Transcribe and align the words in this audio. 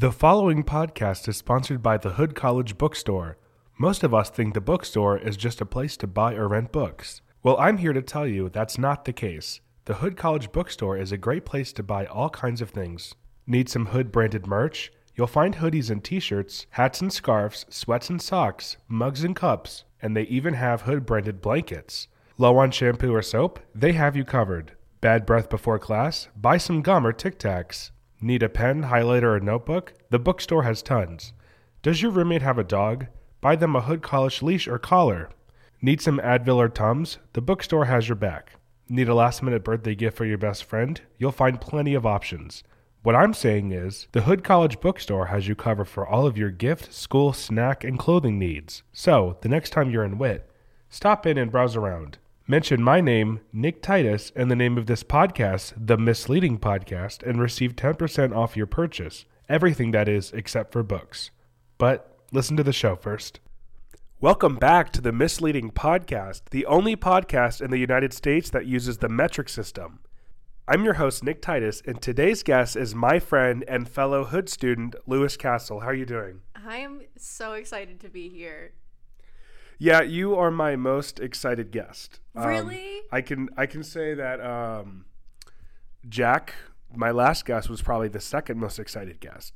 The 0.00 0.12
following 0.12 0.64
podcast 0.64 1.28
is 1.28 1.36
sponsored 1.36 1.82
by 1.82 1.98
the 1.98 2.12
Hood 2.12 2.34
College 2.34 2.78
Bookstore. 2.78 3.36
Most 3.76 4.02
of 4.02 4.14
us 4.14 4.30
think 4.30 4.54
the 4.54 4.60
bookstore 4.62 5.18
is 5.18 5.36
just 5.36 5.60
a 5.60 5.66
place 5.66 5.94
to 5.98 6.06
buy 6.06 6.32
or 6.36 6.48
rent 6.48 6.72
books. 6.72 7.20
Well, 7.42 7.58
I'm 7.58 7.76
here 7.76 7.92
to 7.92 8.00
tell 8.00 8.26
you 8.26 8.48
that's 8.48 8.78
not 8.78 9.04
the 9.04 9.12
case. 9.12 9.60
The 9.84 9.96
Hood 9.96 10.16
College 10.16 10.52
Bookstore 10.52 10.96
is 10.96 11.12
a 11.12 11.18
great 11.18 11.44
place 11.44 11.70
to 11.74 11.82
buy 11.82 12.06
all 12.06 12.30
kinds 12.30 12.62
of 12.62 12.70
things. 12.70 13.14
Need 13.46 13.68
some 13.68 13.84
Hood 13.88 14.10
branded 14.10 14.46
merch? 14.46 14.90
You'll 15.16 15.26
find 15.26 15.56
hoodies 15.56 15.90
and 15.90 16.02
t 16.02 16.18
shirts, 16.18 16.64
hats 16.70 17.02
and 17.02 17.12
scarves, 17.12 17.66
sweats 17.68 18.08
and 18.08 18.22
socks, 18.22 18.78
mugs 18.88 19.22
and 19.22 19.36
cups, 19.36 19.84
and 20.00 20.16
they 20.16 20.22
even 20.22 20.54
have 20.54 20.80
Hood 20.80 21.04
branded 21.04 21.42
blankets. 21.42 22.08
Low 22.38 22.56
on 22.56 22.70
shampoo 22.70 23.14
or 23.14 23.20
soap? 23.20 23.60
They 23.74 23.92
have 23.92 24.16
you 24.16 24.24
covered. 24.24 24.72
Bad 25.02 25.26
breath 25.26 25.50
before 25.50 25.78
class? 25.78 26.28
Buy 26.34 26.56
some 26.56 26.80
gum 26.80 27.06
or 27.06 27.12
Tic 27.12 27.38
Tacs. 27.38 27.90
Need 28.22 28.42
a 28.42 28.48
pen, 28.48 28.84
highlighter, 28.84 29.36
or 29.36 29.40
notebook? 29.40 29.94
The 30.10 30.18
bookstore 30.18 30.64
has 30.64 30.82
tons. 30.82 31.32
Does 31.82 32.02
your 32.02 32.10
roommate 32.10 32.42
have 32.42 32.58
a 32.58 32.64
dog? 32.64 33.06
Buy 33.40 33.56
them 33.56 33.74
a 33.74 33.80
Hood 33.80 34.02
College 34.02 34.42
leash 34.42 34.68
or 34.68 34.78
collar. 34.78 35.30
Need 35.80 36.02
some 36.02 36.18
Advil 36.18 36.56
or 36.56 36.68
Tums? 36.68 37.16
The 37.32 37.40
bookstore 37.40 37.86
has 37.86 38.08
your 38.08 38.16
back. 38.16 38.52
Need 38.90 39.08
a 39.08 39.14
last 39.14 39.42
minute 39.42 39.64
birthday 39.64 39.94
gift 39.94 40.18
for 40.18 40.26
your 40.26 40.36
best 40.36 40.64
friend? 40.64 41.00
You'll 41.16 41.32
find 41.32 41.58
plenty 41.58 41.94
of 41.94 42.04
options. 42.04 42.62
What 43.02 43.16
I'm 43.16 43.32
saying 43.32 43.72
is, 43.72 44.06
the 44.12 44.22
Hood 44.22 44.44
College 44.44 44.80
Bookstore 44.80 45.28
has 45.28 45.48
you 45.48 45.54
covered 45.54 45.88
for 45.88 46.06
all 46.06 46.26
of 46.26 46.36
your 46.36 46.50
gift, 46.50 46.92
school, 46.92 47.32
snack, 47.32 47.82
and 47.82 47.98
clothing 47.98 48.38
needs. 48.38 48.82
So, 48.92 49.38
the 49.40 49.48
next 49.48 49.70
time 49.70 49.90
you're 49.90 50.04
in 50.04 50.18
WIT, 50.18 50.46
stop 50.90 51.24
in 51.24 51.38
and 51.38 51.50
browse 51.50 51.76
around. 51.76 52.18
Mention 52.50 52.82
my 52.82 53.00
name, 53.00 53.42
Nick 53.52 53.80
Titus, 53.80 54.32
and 54.34 54.50
the 54.50 54.56
name 54.56 54.76
of 54.76 54.86
this 54.86 55.04
podcast, 55.04 55.72
The 55.76 55.96
Misleading 55.96 56.58
Podcast, 56.58 57.22
and 57.22 57.40
receive 57.40 57.76
10% 57.76 58.34
off 58.34 58.56
your 58.56 58.66
purchase. 58.66 59.24
Everything 59.48 59.92
that 59.92 60.08
is, 60.08 60.32
except 60.32 60.72
for 60.72 60.82
books. 60.82 61.30
But 61.78 62.18
listen 62.32 62.56
to 62.56 62.64
the 62.64 62.72
show 62.72 62.96
first. 62.96 63.38
Welcome 64.20 64.56
back 64.56 64.92
to 64.94 65.00
the 65.00 65.12
Misleading 65.12 65.70
Podcast, 65.70 66.50
the 66.50 66.66
only 66.66 66.96
podcast 66.96 67.60
in 67.60 67.70
the 67.70 67.78
United 67.78 68.12
States 68.12 68.50
that 68.50 68.66
uses 68.66 68.98
the 68.98 69.08
metric 69.08 69.48
system. 69.48 70.00
I'm 70.66 70.82
your 70.82 70.94
host, 70.94 71.22
Nick 71.22 71.40
Titus, 71.40 71.84
and 71.86 72.02
today's 72.02 72.42
guest 72.42 72.74
is 72.74 72.96
my 72.96 73.20
friend 73.20 73.64
and 73.68 73.88
fellow 73.88 74.24
Hood 74.24 74.48
student, 74.48 74.96
Lewis 75.06 75.36
Castle. 75.36 75.78
How 75.78 75.90
are 75.90 75.94
you 75.94 76.04
doing? 76.04 76.40
I 76.66 76.78
am 76.78 77.02
so 77.16 77.52
excited 77.52 78.00
to 78.00 78.08
be 78.08 78.28
here. 78.28 78.72
Yeah, 79.80 80.02
you 80.02 80.36
are 80.36 80.50
my 80.50 80.76
most 80.76 81.18
excited 81.18 81.70
guest. 81.70 82.20
Um, 82.36 82.46
Really? 82.46 83.00
I 83.10 83.22
can 83.22 83.48
I 83.56 83.64
can 83.66 83.82
say 83.82 84.14
that 84.14 84.40
um, 84.40 85.06
Jack, 86.08 86.54
my 86.94 87.10
last 87.10 87.46
guest, 87.46 87.70
was 87.70 87.80
probably 87.80 88.08
the 88.08 88.20
second 88.20 88.58
most 88.58 88.78
excited 88.78 89.20
guest. 89.20 89.54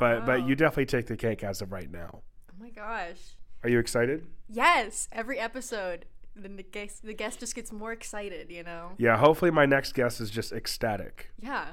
But 0.00 0.26
but 0.26 0.46
you 0.46 0.56
definitely 0.56 0.86
take 0.86 1.06
the 1.06 1.16
cake 1.16 1.44
as 1.44 1.62
of 1.62 1.72
right 1.72 1.90
now. 1.90 2.22
Oh 2.50 2.54
my 2.58 2.70
gosh. 2.70 3.36
Are 3.62 3.68
you 3.68 3.78
excited? 3.78 4.26
Yes, 4.48 5.08
every 5.12 5.38
episode 5.38 6.06
then 6.36 6.56
the 6.56 6.62
guest 6.62 7.04
the 7.04 7.14
guest 7.14 7.40
just 7.40 7.54
gets 7.54 7.72
more 7.72 7.92
excited, 7.92 8.50
you 8.50 8.62
know. 8.62 8.92
Yeah. 8.98 9.16
Hopefully, 9.18 9.50
my 9.50 9.66
next 9.66 9.92
guest 9.92 10.20
is 10.20 10.30
just 10.30 10.52
ecstatic. 10.52 11.30
Yeah. 11.38 11.72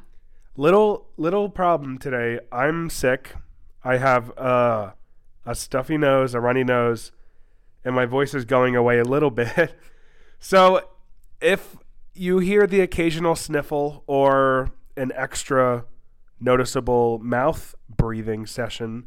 Little 0.56 1.08
little 1.18 1.50
problem 1.50 1.98
today. 1.98 2.40
I'm 2.52 2.90
sick. 2.90 3.36
I 3.84 3.98
have 3.98 4.38
uh, 4.38 4.92
a 5.46 5.56
stuffy 5.56 5.98
nose, 5.98 6.34
a 6.34 6.40
runny 6.40 6.64
nose, 6.64 7.12
and 7.86 7.96
my 7.96 8.06
voice 8.06 8.34
is 8.34 8.46
going 8.46 8.76
away 8.76 9.00
a 9.00 9.04
little 9.04 9.32
bit. 9.44 9.76
so 10.40 10.90
if 11.42 11.76
you 12.14 12.40
hear 12.40 12.68
the 12.68 12.82
occasional 12.82 13.36
sniffle 13.36 14.04
or 14.08 14.72
an 14.96 15.12
extra 15.16 15.86
noticeable 16.40 17.20
mouth 17.20 17.76
breathing 17.90 18.46
session, 18.46 19.06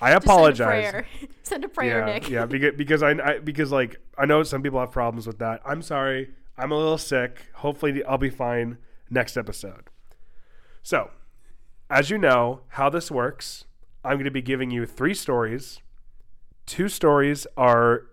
I 0.00 0.12
apologize. 0.12 0.84
Send 0.84 0.88
a 0.88 0.90
prayer, 0.90 1.06
send 1.42 1.64
a 1.64 1.68
prayer 1.68 2.06
yeah, 2.06 2.14
Nick. 2.14 2.28
yeah, 2.28 2.46
because, 2.46 2.74
because 2.76 3.02
I, 3.02 3.10
I 3.10 3.38
because 3.38 3.72
like 3.72 4.00
I 4.16 4.26
know 4.26 4.42
some 4.42 4.62
people 4.62 4.80
have 4.80 4.90
problems 4.90 5.26
with 5.26 5.38
that. 5.38 5.60
I'm 5.64 5.82
sorry. 5.82 6.30
I'm 6.56 6.72
a 6.72 6.76
little 6.76 6.98
sick. 6.98 7.46
Hopefully 7.54 8.02
I'll 8.04 8.18
be 8.18 8.30
fine 8.30 8.78
next 9.10 9.36
episode. 9.36 9.90
So, 10.82 11.10
as 11.88 12.10
you 12.10 12.18
know, 12.18 12.62
how 12.68 12.90
this 12.90 13.10
works, 13.10 13.64
I'm 14.04 14.14
going 14.14 14.24
to 14.24 14.30
be 14.30 14.42
giving 14.42 14.70
you 14.70 14.84
three 14.84 15.14
stories. 15.14 15.80
Two 16.66 16.88
stories 16.88 17.46
are 17.56 18.06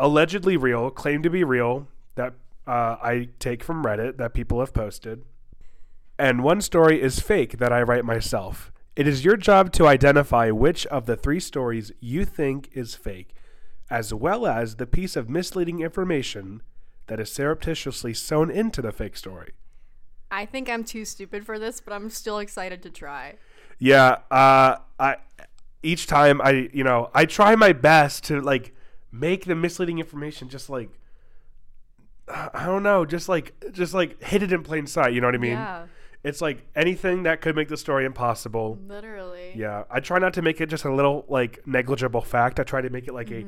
allegedly 0.00 0.56
real, 0.56 0.90
claimed 0.90 1.22
to 1.22 1.30
be 1.30 1.44
real, 1.44 1.86
that 2.16 2.32
uh, 2.66 2.96
I 3.00 3.28
take 3.38 3.62
from 3.62 3.84
Reddit 3.84 4.16
that 4.16 4.34
people 4.34 4.58
have 4.58 4.74
posted. 4.74 5.24
And 6.18 6.42
one 6.42 6.60
story 6.60 7.00
is 7.00 7.20
fake 7.20 7.58
that 7.58 7.72
I 7.72 7.82
write 7.82 8.04
myself. 8.04 8.72
It 8.96 9.06
is 9.06 9.24
your 9.24 9.36
job 9.36 9.72
to 9.74 9.86
identify 9.86 10.50
which 10.50 10.86
of 10.86 11.06
the 11.06 11.16
three 11.16 11.40
stories 11.40 11.92
you 12.00 12.24
think 12.24 12.70
is 12.72 12.94
fake, 12.94 13.34
as 13.88 14.12
well 14.12 14.46
as 14.46 14.76
the 14.76 14.86
piece 14.86 15.16
of 15.16 15.30
misleading 15.30 15.80
information 15.80 16.62
that 17.06 17.20
is 17.20 17.30
surreptitiously 17.30 18.14
sewn 18.14 18.50
into 18.50 18.82
the 18.82 18.92
fake 18.92 19.16
story. 19.16 19.52
I 20.30 20.46
think 20.46 20.68
I'm 20.68 20.84
too 20.84 21.04
stupid 21.04 21.44
for 21.44 21.58
this, 21.58 21.80
but 21.80 21.92
I'm 21.92 22.08
still 22.08 22.38
excited 22.38 22.82
to 22.82 22.90
try. 22.90 23.34
Yeah, 23.78 24.18
uh, 24.30 24.76
I 24.98 25.16
each 25.82 26.06
time 26.06 26.40
I 26.42 26.68
you 26.72 26.84
know 26.84 27.10
I 27.14 27.24
try 27.24 27.56
my 27.56 27.72
best 27.72 28.24
to 28.24 28.40
like 28.40 28.74
make 29.12 29.44
the 29.44 29.54
misleading 29.54 29.98
information 29.98 30.48
just 30.48 30.70
like 30.70 30.90
I 32.28 32.64
don't 32.66 32.84
know, 32.84 33.04
just 33.04 33.28
like 33.28 33.54
just 33.72 33.92
like 33.92 34.22
hid 34.22 34.42
it 34.44 34.52
in 34.52 34.62
plain 34.62 34.86
sight. 34.86 35.12
You 35.14 35.20
know 35.20 35.26
what 35.26 35.34
I 35.34 35.38
mean? 35.38 35.52
yeah. 35.52 35.86
It's 36.22 36.42
like 36.42 36.66
anything 36.76 37.22
that 37.22 37.40
could 37.40 37.56
make 37.56 37.68
the 37.68 37.78
story 37.78 38.04
impossible. 38.04 38.78
Literally. 38.86 39.52
Yeah, 39.56 39.84
I 39.90 40.00
try 40.00 40.18
not 40.18 40.34
to 40.34 40.42
make 40.42 40.60
it 40.60 40.66
just 40.66 40.84
a 40.84 40.92
little 40.92 41.24
like 41.28 41.66
negligible 41.66 42.20
fact. 42.20 42.60
I 42.60 42.62
try 42.62 42.82
to 42.82 42.90
make 42.90 43.08
it 43.08 43.14
like 43.14 43.30
a 43.30 43.46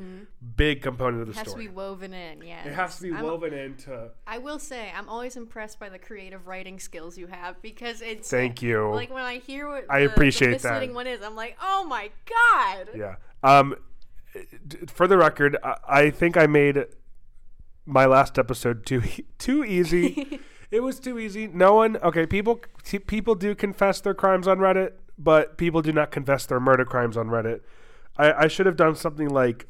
big 0.57 0.81
component 0.81 1.21
of 1.21 1.27
the 1.27 1.33
story. 1.35 1.43
It 1.43 1.45
Mm-hmm. 1.45 1.51
has 1.51 1.51
story. 1.51 1.65
to 1.65 1.69
be 1.69 1.75
woven 1.75 2.13
in, 2.15 2.41
Yeah. 2.41 2.65
it 2.67 2.73
has 2.73 2.95
to 2.97 3.03
be 3.03 3.13
I'm- 3.13 3.23
woven 3.23 3.53
into. 3.53 4.09
I 4.25 4.39
will 4.39 4.57
say, 4.57 4.91
I'm 4.97 5.07
always 5.07 5.35
impressed 5.37 5.79
by 5.79 5.89
the 5.89 5.99
creative 5.99 6.47
writing 6.47 6.79
skills 6.79 7.15
you 7.15 7.27
have 7.27 7.61
because 7.61 8.01
it's 8.01 8.27
Thank 8.27 8.63
you. 8.63 8.89
like 8.91 9.13
when 9.13 9.23
I 9.23 9.37
hear 9.37 9.69
what 9.69 9.85
I 9.87 9.99
the, 9.99 10.05
appreciate 10.07 10.53
the 10.57 10.57
that. 10.63 10.71
misleading 10.73 10.95
one 10.95 11.05
is, 11.05 11.21
I'm 11.21 11.35
like, 11.35 11.55
oh 11.61 11.85
my 11.87 12.09
god. 12.25 12.89
Yeah. 12.95 13.15
Um, 13.43 13.75
for 14.87 15.07
the 15.07 15.17
record, 15.17 15.57
I, 15.63 15.75
I 15.87 16.09
think 16.09 16.37
I 16.37 16.47
made 16.47 16.85
my 17.85 18.05
last 18.05 18.39
episode 18.39 18.85
too 18.85 19.01
too 19.37 19.63
easy. 19.63 20.39
it 20.71 20.81
was 20.81 20.99
too 20.99 21.19
easy. 21.19 21.47
No 21.47 21.75
one. 21.75 21.97
Okay, 21.97 22.25
people 22.25 22.61
people 23.07 23.35
do 23.35 23.55
confess 23.55 24.01
their 24.01 24.13
crimes 24.13 24.47
on 24.47 24.59
Reddit, 24.59 24.93
but 25.17 25.57
people 25.57 25.81
do 25.81 25.91
not 25.91 26.11
confess 26.11 26.45
their 26.45 26.59
murder 26.59 26.85
crimes 26.85 27.17
on 27.17 27.27
Reddit. 27.27 27.61
I, 28.17 28.33
I 28.33 28.47
should 28.47 28.65
have 28.65 28.75
done 28.77 28.95
something 28.95 29.29
like. 29.29 29.67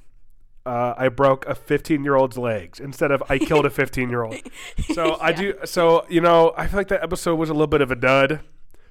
Uh, 0.65 0.93
I 0.97 1.09
broke 1.09 1.45
a 1.45 1.55
15 1.55 2.05
year 2.05 2.15
old's 2.15 2.37
legs 2.37 2.79
instead 2.79 3.11
of 3.11 3.21
I 3.27 3.37
killed 3.37 3.65
a 3.65 3.69
15 3.81 4.09
year 4.09 4.23
old. 4.23 4.37
So 4.93 5.17
I 5.19 5.33
do. 5.33 5.55
So 5.65 6.05
you 6.07 6.21
know, 6.21 6.53
I 6.55 6.67
feel 6.67 6.77
like 6.79 6.87
that 6.87 7.03
episode 7.03 7.35
was 7.35 7.49
a 7.49 7.53
little 7.53 7.67
bit 7.67 7.81
of 7.81 7.91
a 7.91 7.97
dud. 7.97 8.39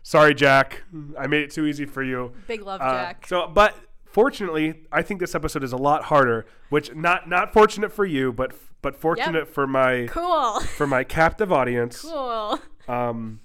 Sorry, 0.02 0.34
Jack. 0.34 0.82
I 1.18 1.26
made 1.28 1.42
it 1.44 1.50
too 1.50 1.64
easy 1.64 1.86
for 1.86 2.02
you. 2.02 2.32
Big 2.46 2.60
love, 2.60 2.82
Uh, 2.82 2.92
Jack. 2.92 3.26
So, 3.26 3.46
but 3.46 3.74
fortunately, 4.12 4.82
I 4.92 5.02
think 5.02 5.20
this 5.20 5.34
episode 5.34 5.64
is 5.64 5.72
a 5.72 5.76
lot 5.76 6.04
harder. 6.04 6.46
Which 6.68 6.94
not 6.94 7.28
not 7.28 7.52
fortunate 7.52 7.92
for 7.92 8.04
you, 8.04 8.32
but 8.32 8.52
but 8.82 8.96
fortunate 8.96 9.48
for 9.48 9.66
my 9.66 10.06
cool. 10.10 10.60
for 10.60 10.86
my 10.86 11.04
captive 11.04 11.52
audience. 11.52 12.00
cool. 12.02 12.60
Um, 12.88 13.40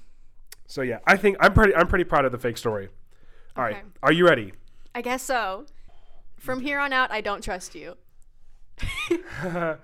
so 0.68 0.82
yeah, 0.82 1.00
I 1.06 1.18
think 1.18 1.38
I'm 1.40 1.54
pretty 1.54 1.76
I'm 1.76 1.88
pretty 1.88 2.04
proud 2.04 2.26
of 2.26 2.32
the 2.32 2.38
fake 2.38 2.58
story. 2.58 2.90
All 3.56 3.64
right, 3.64 3.78
Okay. 3.78 3.86
are 4.04 4.12
you 4.12 4.26
ready? 4.28 4.54
I 4.94 5.02
guess 5.02 5.24
so. 5.24 5.66
From 6.38 6.62
here 6.62 6.80
on 6.80 6.94
out, 6.94 7.12
I 7.12 7.22
don't 7.22 7.44
trust 7.44 7.74
you. 7.74 7.96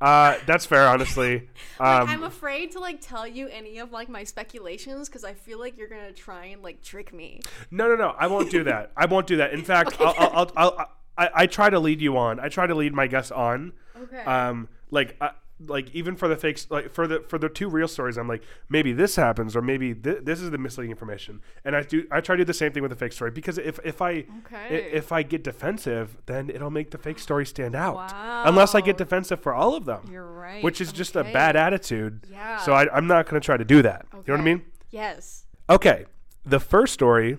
Uh, 0.00 0.36
that's 0.46 0.64
fair, 0.66 0.86
honestly. 0.88 1.48
Um, 1.80 2.08
I'm 2.08 2.24
afraid 2.24 2.72
to 2.72 2.80
like 2.80 3.00
tell 3.00 3.24
you 3.24 3.46
any 3.46 3.78
of 3.78 3.92
like 3.92 4.08
my 4.08 4.24
speculations 4.24 5.08
because 5.08 5.22
I 5.22 5.34
feel 5.34 5.60
like 5.60 5.78
you're 5.78 5.86
gonna 5.86 6.10
try 6.12 6.46
and 6.46 6.60
like 6.60 6.82
trick 6.82 7.12
me. 7.14 7.40
no, 7.70 7.86
no, 7.86 7.94
no. 7.94 8.16
I 8.18 8.26
won't 8.26 8.50
do 8.50 8.64
that. 8.64 8.90
I 8.96 9.06
won't 9.06 9.28
do 9.28 9.36
that. 9.36 9.52
In 9.52 9.62
fact, 9.72 9.92
Okay, 9.92 10.04
I'll, 10.04 10.14
I'll, 10.18 10.52
I'll, 10.56 10.74
I'll, 10.76 10.92
I, 11.16 11.30
I 11.42 11.46
try 11.46 11.70
to 11.70 11.78
lead 11.78 12.00
you 12.00 12.16
on. 12.16 12.40
I 12.40 12.48
try 12.48 12.66
to 12.66 12.74
lead 12.74 12.94
my 12.94 13.06
guests 13.06 13.30
on. 13.30 13.74
Okay. 13.96 14.24
um 14.24 14.68
like 14.90 15.16
uh, 15.20 15.30
like 15.66 15.92
even 15.94 16.14
for 16.14 16.28
the 16.28 16.36
fakes 16.36 16.68
like 16.70 16.92
for 16.92 17.08
the 17.08 17.24
for 17.28 17.36
the 17.36 17.48
two 17.48 17.68
real 17.68 17.88
stories 17.88 18.16
i'm 18.16 18.28
like 18.28 18.44
maybe 18.68 18.92
this 18.92 19.16
happens 19.16 19.56
or 19.56 19.62
maybe 19.62 19.92
th- 19.94 20.18
this 20.22 20.40
is 20.40 20.50
the 20.52 20.58
misleading 20.58 20.90
information 20.92 21.40
and 21.64 21.74
i 21.74 21.82
do 21.82 22.06
i 22.12 22.20
try 22.20 22.36
to 22.36 22.42
do 22.42 22.44
the 22.44 22.54
same 22.54 22.70
thing 22.72 22.80
with 22.82 22.90
the 22.90 22.96
fake 22.96 23.12
story 23.12 23.30
because 23.32 23.58
if 23.58 23.80
if 23.84 24.00
i 24.00 24.24
Okay. 24.46 24.88
if 24.92 25.10
i 25.10 25.22
get 25.24 25.42
defensive 25.42 26.16
then 26.26 26.48
it'll 26.48 26.70
make 26.70 26.92
the 26.92 26.98
fake 26.98 27.18
story 27.18 27.44
stand 27.44 27.74
out 27.74 27.96
Wow. 27.96 28.42
unless 28.46 28.76
i 28.76 28.80
get 28.80 28.96
defensive 28.96 29.40
for 29.40 29.52
all 29.52 29.74
of 29.74 29.84
them 29.84 30.08
You're 30.12 30.24
right. 30.30 30.62
which 30.62 30.80
is 30.80 30.92
just 30.92 31.16
a 31.16 31.24
bad 31.24 31.56
attitude 31.56 32.24
Yeah. 32.30 32.58
so 32.58 32.72
I, 32.72 32.86
i'm 32.96 33.08
not 33.08 33.28
going 33.28 33.40
to 33.40 33.44
try 33.44 33.56
to 33.56 33.64
do 33.64 33.82
that 33.82 34.06
okay. 34.14 34.22
you 34.26 34.32
know 34.32 34.34
what 34.34 34.40
i 34.40 34.44
mean 34.54 34.62
Yes. 34.90 35.44
Okay. 35.68 36.06
The 36.46 36.60
first 36.60 36.94
story 36.94 37.36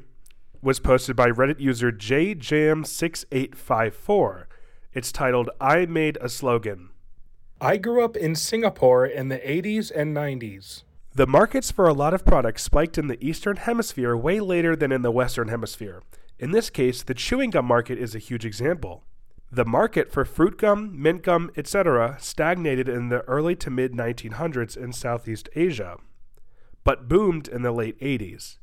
was 0.62 0.80
posted 0.80 1.16
by 1.16 1.32
Reddit 1.32 1.60
user 1.60 1.92
JJam6854. 1.92 4.46
It's 4.94 5.12
titled 5.12 5.50
I 5.60 5.86
Made 5.86 6.18
a 6.22 6.30
Slogan. 6.30 6.90
I 7.62 7.76
grew 7.76 8.06
up 8.06 8.16
in 8.16 8.36
Singapore 8.36 9.06
in 9.06 9.28
the 9.28 9.40
80s 9.40 9.92
and 9.94 10.16
90s. 10.16 10.84
The 11.14 11.28
markets 11.28 11.72
for 11.72 11.90
a 11.90 11.94
lot 11.94 12.14
of 12.14 12.24
products 12.24 12.64
spiked 12.64 12.98
in 12.98 13.08
the 13.08 13.22
Eastern 13.22 13.58
Hemisphere 13.58 14.16
way 14.16 14.40
later 14.40 14.78
than 14.78 14.94
in 14.94 15.02
the 15.02 15.12
Western 15.12 15.50
Hemisphere. 15.50 16.02
In 16.38 16.52
this 16.52 16.70
case, 16.70 17.04
the 17.04 17.14
chewing 17.14 17.50
gum 17.50 17.66
market 17.66 17.98
is 17.98 18.16
a 18.16 18.20
huge 18.20 18.46
example. 18.46 19.04
The 19.52 19.66
market 19.66 20.10
for 20.10 20.24
fruit 20.24 20.58
gum, 20.58 21.02
mint 21.02 21.22
gum, 21.22 21.52
etc., 21.58 22.16
stagnated 22.22 22.88
in 22.88 23.10
the 23.10 23.24
early 23.24 23.58
to 23.58 23.70
mid 23.70 23.92
1900s 23.92 24.78
in 24.78 24.94
Southeast 24.94 25.50
Asia, 25.54 25.98
but 26.86 27.10
boomed 27.10 27.50
in 27.50 27.62
the 27.62 27.74
late 27.74 28.00
80s. 28.00 28.58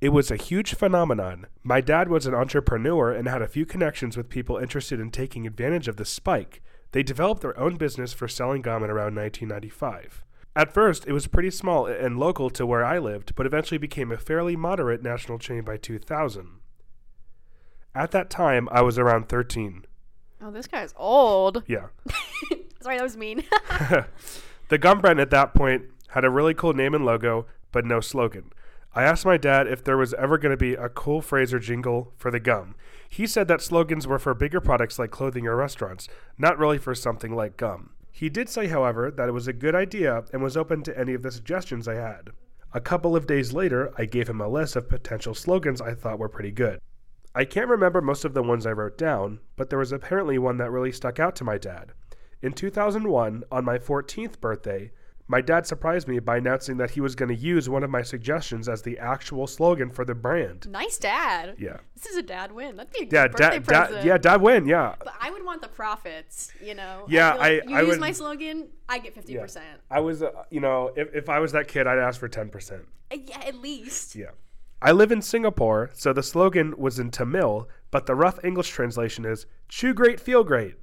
It 0.00 0.10
was 0.10 0.30
a 0.30 0.36
huge 0.36 0.74
phenomenon. 0.74 1.46
My 1.64 1.80
dad 1.80 2.08
was 2.08 2.26
an 2.26 2.34
entrepreneur 2.34 3.10
and 3.10 3.26
had 3.26 3.42
a 3.42 3.48
few 3.48 3.66
connections 3.66 4.16
with 4.16 4.28
people 4.28 4.58
interested 4.58 5.00
in 5.00 5.10
taking 5.10 5.44
advantage 5.44 5.88
of 5.88 5.96
the 5.96 6.04
spike. 6.04 6.62
They 6.96 7.02
developed 7.02 7.42
their 7.42 7.60
own 7.60 7.76
business 7.76 8.14
for 8.14 8.26
selling 8.26 8.62
gum 8.62 8.82
in 8.82 8.88
around 8.88 9.14
1995. 9.16 10.24
At 10.56 10.72
first, 10.72 11.06
it 11.06 11.12
was 11.12 11.26
pretty 11.26 11.50
small 11.50 11.84
and 11.84 12.18
local 12.18 12.48
to 12.48 12.64
where 12.64 12.82
I 12.82 12.98
lived, 12.98 13.34
but 13.34 13.44
eventually 13.44 13.76
became 13.76 14.10
a 14.10 14.16
fairly 14.16 14.56
moderate 14.56 15.02
national 15.02 15.38
chain 15.38 15.62
by 15.62 15.76
2000. 15.76 16.48
At 17.94 18.12
that 18.12 18.30
time, 18.30 18.66
I 18.72 18.80
was 18.80 18.98
around 18.98 19.28
13. 19.28 19.84
Oh, 20.40 20.50
this 20.50 20.66
guy's 20.66 20.94
old. 20.96 21.64
Yeah. 21.66 21.88
Sorry, 22.80 22.96
that 22.96 23.02
was 23.02 23.18
mean. 23.18 23.44
the 24.70 24.78
gum 24.78 25.02
brand 25.02 25.20
at 25.20 25.28
that 25.28 25.52
point 25.52 25.82
had 26.12 26.24
a 26.24 26.30
really 26.30 26.54
cool 26.54 26.72
name 26.72 26.94
and 26.94 27.04
logo, 27.04 27.44
but 27.72 27.84
no 27.84 28.00
slogan. 28.00 28.54
I 28.94 29.02
asked 29.02 29.26
my 29.26 29.36
dad 29.36 29.66
if 29.66 29.84
there 29.84 29.98
was 29.98 30.14
ever 30.14 30.38
going 30.38 30.54
to 30.54 30.56
be 30.56 30.72
a 30.72 30.88
cool 30.88 31.20
phrase 31.20 31.52
or 31.52 31.58
jingle 31.58 32.14
for 32.16 32.30
the 32.30 32.40
gum. 32.40 32.74
He 33.08 33.26
said 33.26 33.48
that 33.48 33.62
slogans 33.62 34.06
were 34.06 34.18
for 34.18 34.34
bigger 34.34 34.60
products 34.60 34.98
like 34.98 35.10
clothing 35.10 35.46
or 35.46 35.56
restaurants, 35.56 36.08
not 36.38 36.58
really 36.58 36.78
for 36.78 36.94
something 36.94 37.34
like 37.34 37.56
gum. 37.56 37.90
He 38.10 38.28
did 38.28 38.48
say, 38.48 38.68
however, 38.68 39.10
that 39.10 39.28
it 39.28 39.32
was 39.32 39.46
a 39.46 39.52
good 39.52 39.74
idea 39.74 40.24
and 40.32 40.42
was 40.42 40.56
open 40.56 40.82
to 40.84 40.98
any 40.98 41.12
of 41.14 41.22
the 41.22 41.30
suggestions 41.30 41.86
I 41.86 41.94
had. 41.94 42.30
A 42.72 42.80
couple 42.80 43.14
of 43.14 43.26
days 43.26 43.52
later, 43.52 43.92
I 43.96 44.06
gave 44.06 44.28
him 44.28 44.40
a 44.40 44.48
list 44.48 44.76
of 44.76 44.88
potential 44.88 45.34
slogans 45.34 45.80
I 45.80 45.94
thought 45.94 46.18
were 46.18 46.28
pretty 46.28 46.50
good. 46.50 46.80
I 47.34 47.44
can't 47.44 47.68
remember 47.68 48.00
most 48.00 48.24
of 48.24 48.32
the 48.32 48.42
ones 48.42 48.64
I 48.64 48.72
wrote 48.72 48.96
down, 48.96 49.40
but 49.56 49.68
there 49.68 49.78
was 49.78 49.92
apparently 49.92 50.38
one 50.38 50.56
that 50.56 50.70
really 50.70 50.92
stuck 50.92 51.20
out 51.20 51.36
to 51.36 51.44
my 51.44 51.58
dad. 51.58 51.92
In 52.40 52.52
2001, 52.52 53.44
on 53.52 53.64
my 53.64 53.78
14th 53.78 54.40
birthday, 54.40 54.92
my 55.28 55.40
dad 55.40 55.66
surprised 55.66 56.06
me 56.06 56.18
by 56.20 56.36
announcing 56.36 56.76
that 56.76 56.90
he 56.92 57.00
was 57.00 57.14
going 57.16 57.28
to 57.28 57.34
use 57.34 57.68
one 57.68 57.82
of 57.82 57.90
my 57.90 58.02
suggestions 58.02 58.68
as 58.68 58.82
the 58.82 58.96
actual 58.98 59.46
slogan 59.46 59.90
for 59.90 60.04
the 60.04 60.14
brand. 60.14 60.68
nice 60.70 60.98
dad. 60.98 61.56
Yeah. 61.58 61.78
This 61.94 62.06
is 62.06 62.16
a 62.16 62.22
dad 62.22 62.52
win. 62.52 62.76
That'd 62.76 62.92
be 62.92 63.00
a 63.00 63.04
good 63.06 63.12
Yeah, 63.12 63.26
birthday 63.28 63.48
dad, 63.58 63.64
present. 63.64 63.94
dad, 63.96 64.04
yeah, 64.06 64.18
dad 64.18 64.40
win, 64.40 64.66
yeah. 64.66 64.94
But 64.98 65.14
I 65.20 65.30
would 65.30 65.44
want 65.44 65.62
the 65.62 65.68
profits, 65.68 66.52
you 66.62 66.74
know. 66.74 67.06
Yeah, 67.08 67.32
feel 67.32 67.40
like 67.40 67.50
I- 67.50 67.68
You 67.70 67.76
I 67.76 67.80
use 67.80 67.88
would- 67.90 68.00
my 68.00 68.12
slogan, 68.12 68.68
I 68.88 68.98
get 68.98 69.14
fifty 69.14 69.36
percent. 69.36 69.80
I 69.90 70.00
was, 70.00 70.22
uh, 70.22 70.30
you 70.50 70.60
know, 70.60 70.92
if, 70.96 71.12
if 71.14 71.28
I 71.28 71.40
was 71.40 71.50
that 71.52 71.66
kid, 71.66 71.86
I'd 71.88 71.98
ask 71.98 72.20
for 72.20 72.28
10%. 72.28 72.84
Yeah, 73.12 73.40
at 73.44 73.56
least. 73.56 74.14
Yeah. 74.14 74.30
I 74.82 74.92
live 74.92 75.10
in 75.10 75.22
Singapore, 75.22 75.90
so 75.94 76.12
the 76.12 76.22
slogan 76.22 76.74
was 76.76 76.98
in 76.98 77.10
Tamil, 77.10 77.68
but 77.90 78.06
the 78.06 78.14
rough 78.14 78.38
English 78.44 78.68
translation 78.70 79.24
is 79.24 79.46
"Chew 79.68 79.94
great, 79.94 80.20
feel 80.20 80.44
great." 80.44 80.74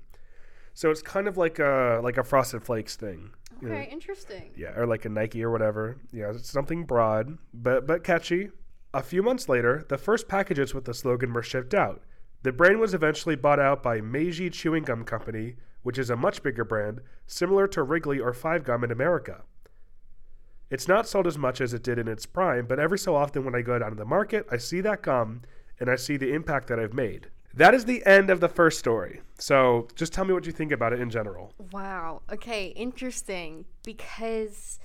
So 0.73 0.89
it's 0.89 1.03
kind 1.03 1.27
of 1.27 1.37
like 1.37 1.59
a 1.59 1.99
like 2.03 2.17
a 2.17 2.23
Frosted 2.23 2.63
Flakes 2.63 2.95
thing. 2.95 3.31
You 3.63 3.69
know? 3.69 3.75
Okay, 3.75 3.89
interesting. 3.91 4.51
Yeah, 4.55 4.77
or 4.77 4.85
like 4.85 5.05
a 5.05 5.09
Nike 5.09 5.43
or 5.43 5.51
whatever. 5.51 5.97
Yeah, 6.11 6.31
it's 6.31 6.49
something 6.49 6.83
broad, 6.83 7.37
but 7.53 7.87
but 7.87 8.03
catchy. 8.03 8.49
A 8.93 9.01
few 9.01 9.23
months 9.23 9.49
later, 9.49 9.85
the 9.89 9.97
first 9.97 10.27
packages 10.27 10.73
with 10.73 10.85
the 10.85 10.93
slogan 10.93 11.33
were 11.33 11.41
shipped 11.41 11.73
out. 11.73 12.03
The 12.43 12.51
brand 12.51 12.79
was 12.79 12.93
eventually 12.93 13.35
bought 13.35 13.59
out 13.59 13.81
by 13.81 14.01
Meiji 14.01 14.49
Chewing 14.49 14.83
Gum 14.83 15.03
Company, 15.03 15.55
which 15.81 15.97
is 15.97 16.09
a 16.09 16.15
much 16.15 16.43
bigger 16.43 16.63
brand, 16.63 17.01
similar 17.25 17.67
to 17.69 17.81
Wrigley 17.81 18.19
or 18.19 18.33
Five 18.33 18.63
Gum 18.63 18.83
in 18.83 18.91
America. 18.91 19.43
It's 20.69 20.87
not 20.87 21.07
sold 21.07 21.27
as 21.27 21.37
much 21.37 21.61
as 21.61 21.73
it 21.73 21.83
did 21.83 21.99
in 21.99 22.07
its 22.07 22.25
prime, 22.25 22.65
but 22.65 22.79
every 22.79 22.97
so 22.99 23.15
often 23.15 23.45
when 23.45 23.55
I 23.55 23.61
go 23.61 23.79
down 23.79 23.91
to 23.91 23.95
the 23.95 24.05
market, 24.05 24.45
I 24.51 24.57
see 24.57 24.81
that 24.81 25.03
gum 25.03 25.43
and 25.79 25.89
I 25.89 25.95
see 25.95 26.17
the 26.17 26.33
impact 26.33 26.67
that 26.67 26.79
I've 26.79 26.93
made. 26.93 27.29
That 27.55 27.73
is 27.75 27.85
the 27.85 28.03
end 28.05 28.29
of 28.29 28.39
the 28.39 28.49
first 28.49 28.79
story. 28.79 29.21
So 29.37 29.87
just 29.95 30.11
tell 30.13 30.25
me 30.25 30.33
what 30.33 30.45
you 30.45 30.51
think 30.51 30.71
about 30.71 30.91
it 30.93 30.99
in 30.99 31.09
general. 31.09 31.53
Wow. 31.71 32.21
Okay, 32.31 32.67
interesting. 32.67 33.65
Because 33.83 34.79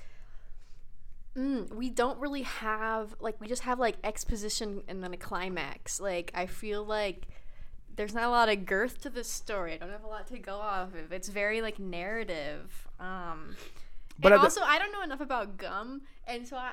mm, 1.36 1.72
we 1.74 1.88
don't 1.88 2.18
really 2.18 2.42
have 2.42 3.14
like 3.20 3.40
we 3.40 3.46
just 3.46 3.62
have 3.62 3.78
like 3.78 3.96
exposition 4.04 4.82
and 4.88 5.02
then 5.02 5.14
a 5.14 5.16
climax. 5.16 6.00
Like 6.00 6.30
I 6.34 6.46
feel 6.46 6.84
like 6.84 7.28
there's 7.96 8.14
not 8.14 8.24
a 8.24 8.30
lot 8.30 8.48
of 8.48 8.66
girth 8.66 9.00
to 9.02 9.10
this 9.10 9.28
story. 9.28 9.72
I 9.74 9.76
don't 9.78 9.90
have 9.90 10.04
a 10.04 10.08
lot 10.08 10.26
to 10.28 10.38
go 10.38 10.56
off 10.56 10.94
of. 10.94 11.10
It's 11.12 11.28
very 11.28 11.62
like 11.62 11.78
narrative. 11.78 12.86
Um 13.00 13.56
But 14.18 14.32
and 14.32 14.40
the- 14.40 14.44
also 14.44 14.60
I 14.62 14.78
don't 14.78 14.92
know 14.92 15.02
enough 15.02 15.20
about 15.20 15.56
gum 15.56 16.02
and 16.26 16.46
so 16.46 16.56
I 16.56 16.72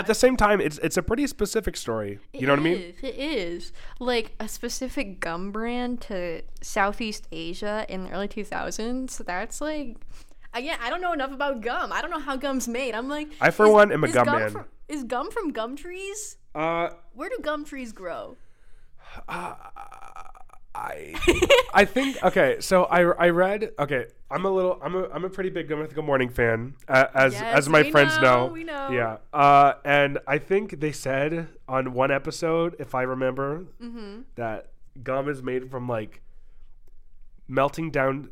At 0.00 0.06
the 0.06 0.14
same 0.14 0.36
time, 0.36 0.62
it's 0.62 0.78
it's 0.78 0.96
a 0.96 1.02
pretty 1.02 1.26
specific 1.26 1.76
story. 1.76 2.18
You 2.32 2.46
know 2.46 2.54
what 2.54 2.60
I 2.60 2.62
mean? 2.62 2.94
It 3.02 3.14
is 3.16 3.72
like 3.98 4.32
a 4.40 4.48
specific 4.48 5.20
gum 5.20 5.52
brand 5.52 6.00
to 6.02 6.40
Southeast 6.62 7.28
Asia 7.30 7.84
in 7.86 8.04
the 8.04 8.10
early 8.10 8.26
2000s. 8.26 9.18
That's 9.26 9.60
like, 9.60 9.98
again, 10.54 10.78
I 10.80 10.88
don't 10.88 11.02
know 11.02 11.12
enough 11.12 11.32
about 11.32 11.60
gum. 11.60 11.92
I 11.92 12.00
don't 12.00 12.10
know 12.10 12.18
how 12.18 12.36
gum's 12.36 12.66
made. 12.66 12.94
I'm 12.94 13.10
like, 13.10 13.28
I, 13.42 13.50
for 13.50 13.66
is- 13.66 13.72
one, 13.72 13.92
am 13.92 14.02
a 14.02 14.06
is 14.06 14.14
gum 14.14 14.26
man. 14.26 14.50
From, 14.50 14.64
is 14.88 15.04
gum 15.04 15.30
from 15.30 15.52
gum 15.52 15.76
trees? 15.76 16.38
Uh, 16.54 16.88
Where 17.12 17.28
do 17.28 17.36
gum 17.42 17.66
trees 17.66 17.92
grow? 17.92 18.38
I 20.80 21.14
I 21.74 21.84
think 21.84 22.22
okay. 22.24 22.56
So 22.60 22.84
I 22.84 23.00
I 23.02 23.28
read 23.30 23.72
okay. 23.78 24.06
I'm 24.30 24.44
a 24.44 24.50
little 24.50 24.78
I'm 24.82 24.94
a 24.94 25.08
I'm 25.10 25.24
a 25.24 25.28
pretty 25.30 25.50
big 25.50 25.68
Good 25.68 25.78
Mythical 25.78 26.02
Morning 26.04 26.28
fan, 26.30 26.74
uh, 26.88 27.06
as 27.14 27.32
Yes, 27.34 27.42
as 27.58 27.68
my 27.68 27.82
friends 27.90 28.14
know, 28.20 28.46
know. 28.46 28.52
we 28.52 28.64
know. 28.64 28.88
Yeah. 28.90 29.16
Uh, 29.32 29.74
and 29.84 30.18
I 30.26 30.38
think 30.38 30.80
they 30.80 30.92
said 30.92 31.48
on 31.68 31.92
one 31.92 32.10
episode, 32.10 32.76
if 32.78 32.94
I 32.94 33.02
remember, 33.02 33.66
Mm-hmm. 33.82 34.20
that 34.36 34.70
gum 35.02 35.28
is 35.28 35.42
made 35.42 35.70
from 35.70 35.88
like 35.88 36.22
melting 37.48 37.90
down 37.90 38.30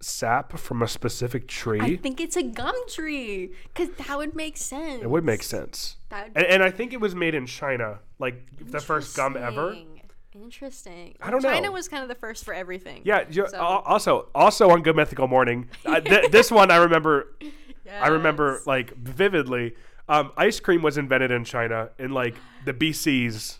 sap 0.00 0.58
from 0.58 0.82
a 0.82 0.88
specific 0.88 1.48
tree. 1.48 1.80
I 1.80 1.96
think 1.96 2.20
it's 2.20 2.36
a 2.36 2.42
gum 2.42 2.74
tree 2.88 3.52
because 3.72 3.90
that 4.06 4.16
would 4.18 4.34
make 4.34 4.56
sense. 4.56 5.02
it 5.02 5.08
would 5.10 5.24
make 5.24 5.42
sense. 5.42 5.96
That 6.10 6.30
And, 6.34 6.46
and 6.46 6.62
I 6.62 6.70
think 6.70 6.92
it 6.92 7.00
was 7.00 7.14
made 7.14 7.34
in 7.34 7.46
China, 7.46 8.00
like 8.18 8.42
the 8.60 8.80
first 8.80 9.16
gum 9.16 9.36
ever. 9.36 9.76
Interesting. 10.42 11.14
I 11.20 11.30
don't 11.30 11.42
China 11.42 11.62
know. 11.68 11.72
was 11.72 11.88
kind 11.88 12.02
of 12.02 12.08
the 12.08 12.14
first 12.14 12.44
for 12.44 12.52
everything. 12.54 13.02
Yeah. 13.04 13.24
You, 13.30 13.48
So- 13.48 13.58
also, 13.60 14.28
also 14.34 14.70
on 14.70 14.82
Good 14.82 14.96
Mythical 14.96 15.28
Morning, 15.28 15.68
uh, 15.84 16.00
th- 16.00 16.30
this 16.30 16.50
one 16.50 16.70
I 16.70 16.76
remember. 16.76 17.36
I 18.00 18.08
remember 18.08 18.60
like 18.66 18.94
vividly. 18.96 19.74
Um, 20.08 20.32
ice 20.36 20.60
cream 20.60 20.82
was 20.82 20.98
invented 20.98 21.30
in 21.30 21.44
China 21.44 21.90
in 21.98 22.10
like 22.12 22.34
the 22.64 22.72
BCs. 22.74 23.58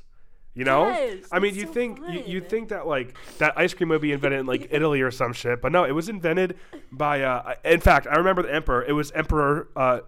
You 0.55 0.65
know, 0.65 0.89
Yes, 0.89 1.27
I 1.31 1.39
mean, 1.39 1.55
you 1.55 1.67
so 1.67 1.73
think 1.75 1.99
you, 2.09 2.23
you 2.27 2.41
think 2.41 2.71
that 2.71 2.87
like 2.87 3.15
that 3.39 3.59
ice 3.59 3.75
cream 3.75 3.91
would 3.91 4.01
be 4.01 4.13
invented 4.13 4.41
in 4.41 4.47
like 4.47 4.69
Italy 4.73 5.03
or 5.03 5.11
some 5.11 5.35
shit, 5.35 5.61
but 5.61 5.71
no, 5.71 5.85
it 5.85 5.93
was 5.93 6.09
invented 6.09 6.57
by. 6.91 7.21
Uh, 7.23 7.55
in 7.65 7.81
fact, 7.81 8.07
I 8.07 8.17
remember 8.17 8.43
the 8.43 8.55
emperor. 8.55 8.83
It 8.83 8.93
was 8.93 9.11
Emperor. 9.13 9.69
Uh, 9.77 10.01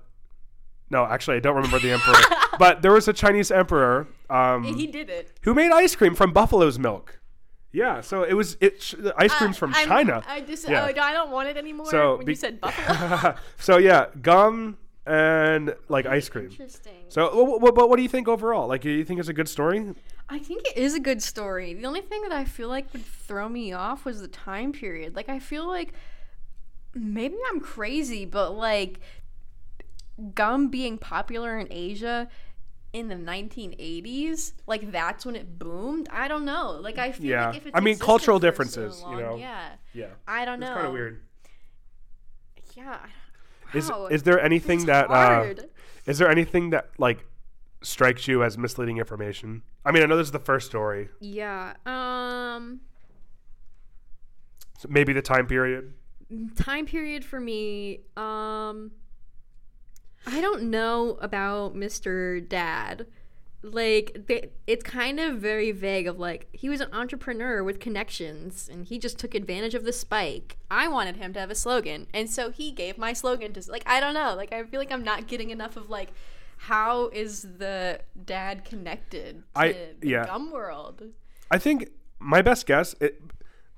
no, 0.91 1.05
actually, 1.05 1.37
I 1.37 1.41
don't 1.41 1.55
remember 1.57 1.79
the 1.81 1.93
emperor, 1.93 2.15
but 2.59 2.83
there 2.83 2.93
was 2.93 3.09
a 3.09 3.13
Chinese 3.13 3.51
emperor 3.51 4.07
um, 4.31 4.65
he 4.65 4.87
did 4.87 5.09
it. 5.09 5.33
who 5.43 5.55
made 5.55 5.71
ice 5.73 5.95
cream 5.97 6.15
from 6.15 6.33
buffalo's 6.33 6.79
milk. 6.79 7.21
Yeah, 7.73 8.01
so 8.01 8.23
it 8.23 8.33
was 8.35 8.57
it. 8.61 8.83
sh- 8.83 8.95
The 8.99 9.15
ice 9.17 9.33
cream's 9.35 9.57
from 9.59 9.75
I'm- 9.75 9.87
China. 9.89 10.23
I 10.27 10.41
just 10.41 10.69
Yeah. 10.69 10.83
oh, 10.85 11.01
I 11.03 11.13
don't 11.13 11.31
want 11.31 11.49
it 11.49 11.57
anymore. 11.57 11.87
So 11.91 12.17
when 12.17 12.27
be- 12.27 12.33
you 12.33 12.37
said 12.37 12.61
buffalo. 12.63 13.35
so 13.59 13.77
yeah, 13.79 14.07
gum 14.23 14.79
and 15.07 15.75
like 15.89 16.07
ice 16.07 16.29
cream. 16.29 16.47
Interesting. 16.47 16.93
So, 17.09 17.43
what, 17.45 17.75
what, 17.77 17.89
what 17.89 17.97
do 17.97 18.03
you 18.03 18.09
think 18.09 18.29
overall? 18.29 18.69
Like, 18.69 18.83
do 18.83 18.91
you 18.91 19.05
think 19.05 19.21
it's 19.21 19.29
a 19.31 19.33
good 19.35 19.49
story? 19.49 19.95
I 20.29 20.39
think 20.39 20.67
it 20.69 20.77
is 20.77 20.95
a 20.95 21.01
good 21.01 21.23
story. 21.23 21.73
The 21.73 21.87
only 21.87 22.03
thing 22.03 22.21
that 22.23 22.33
I 22.33 22.45
feel 22.45 22.69
like 22.69 22.93
would 22.93 23.05
throw 23.07 23.49
me 23.49 23.73
off 23.73 24.05
was 24.05 24.21
the 24.21 24.29
time 24.29 24.73
period. 24.73 25.17
Like 25.17 25.29
I 25.31 25.39
feel 25.39 25.67
like 25.67 25.93
maybe 26.95 27.37
I'm 27.51 27.61
crazy, 27.61 28.25
but 28.27 28.51
like 28.53 29.01
gum 30.35 30.69
being 30.69 30.99
popular 30.99 31.59
in 31.59 31.69
Asia 31.71 32.29
in 32.99 33.09
the 33.09 33.15
1980s, 33.15 34.53
like 34.67 34.91
that's 34.93 35.25
when 35.25 35.37
it 35.37 35.59
boomed. 35.59 36.09
I 36.11 36.29
don't 36.29 36.45
know. 36.45 36.73
Like 36.81 36.99
I 36.99 37.13
feel 37.13 37.31
Yeah. 37.31 37.47
like 37.49 37.57
if 37.57 37.67
it's 37.67 37.77
I 37.77 37.81
mean, 37.81 37.99
cultural 37.99 38.39
for 38.39 38.43
so 38.43 38.51
differences, 38.51 39.05
you 39.11 39.17
know? 39.17 39.37
Yeah. 39.37 39.71
Yeah, 39.95 40.07
I 40.27 40.45
don't 40.45 40.61
know. 40.61 40.67
it's 40.67 40.75
kind 40.75 40.87
of 40.87 40.93
weird. 40.93 41.23
Yeah. 42.75 42.99
Is 43.75 43.91
Wow, 43.91 44.07
is 44.07 44.23
there 44.23 44.41
anything 44.41 44.79
it's 44.79 44.87
that 44.87 45.11
uh, 45.11 45.55
is 46.07 46.19
there 46.19 46.31
anything 46.31 46.71
that 46.71 46.91
like 46.99 47.27
strikes 47.83 48.27
you 48.29 48.43
as 48.43 48.57
misleading 48.59 48.99
information? 48.99 49.63
I 49.85 49.93
mean, 49.93 50.03
I 50.03 50.07
know 50.07 50.17
this 50.17 50.27
is 50.29 50.33
the 50.33 50.39
first 50.39 50.67
story. 50.67 51.09
Yeah. 51.21 51.75
Um 51.87 52.81
So 54.79 54.89
maybe 54.91 55.13
the 55.13 55.23
time 55.23 55.47
period. 55.47 55.95
time 56.57 56.87
period 56.87 57.25
for 57.25 57.41
me 57.41 58.01
um 58.17 58.93
i 60.27 60.41
don't 60.41 60.63
know 60.63 61.19
about 61.21 61.75
mr 61.75 62.47
dad 62.49 63.07
like 63.61 64.27
they, 64.29 64.51
it's 64.69 64.85
kind 64.85 65.19
of 65.19 65.39
very 65.39 65.73
vague 65.73 66.07
of 66.07 66.19
like 66.19 66.47
he 66.53 66.69
was 66.69 66.81
an 66.81 66.89
entrepreneur 66.93 67.63
with 67.65 67.81
connections 67.81 68.69
and 68.71 68.87
he 68.87 68.99
just 68.99 69.19
took 69.19 69.35
advantage 69.35 69.75
of 69.75 69.85
the 69.85 69.93
spike 69.93 70.57
i 70.71 70.87
wanted 70.87 71.17
him 71.17 71.33
to 71.33 71.41
have 71.41 71.51
a 71.51 71.55
slogan 71.57 72.07
and 72.15 72.31
so 72.31 72.51
he 72.51 72.71
gave 72.71 72.97
my 72.97 73.13
slogan 73.13 73.53
to 73.53 73.63
like 73.71 73.83
i 73.85 73.99
don't 73.99 74.15
know 74.15 74.35
like 74.37 74.53
i 74.53 74.63
feel 74.63 74.79
like 74.79 74.93
i'm 74.93 75.03
not 75.03 75.27
getting 75.27 75.51
enough 75.51 75.77
of 75.77 75.91
like 75.91 76.13
how 76.59 77.09
is 77.09 77.43
the 77.43 78.01
dad 78.25 78.65
connected 78.65 79.43
to 79.55 79.61
I- 79.61 79.73
the 80.01 80.09
yeah. 80.09 80.27
gum 80.27 80.51
world? 80.51 81.03
I 81.51 81.59
think 81.59 81.91
my 82.19 82.43
best 82.43 82.67
guess. 82.67 82.95
It, 83.01 83.23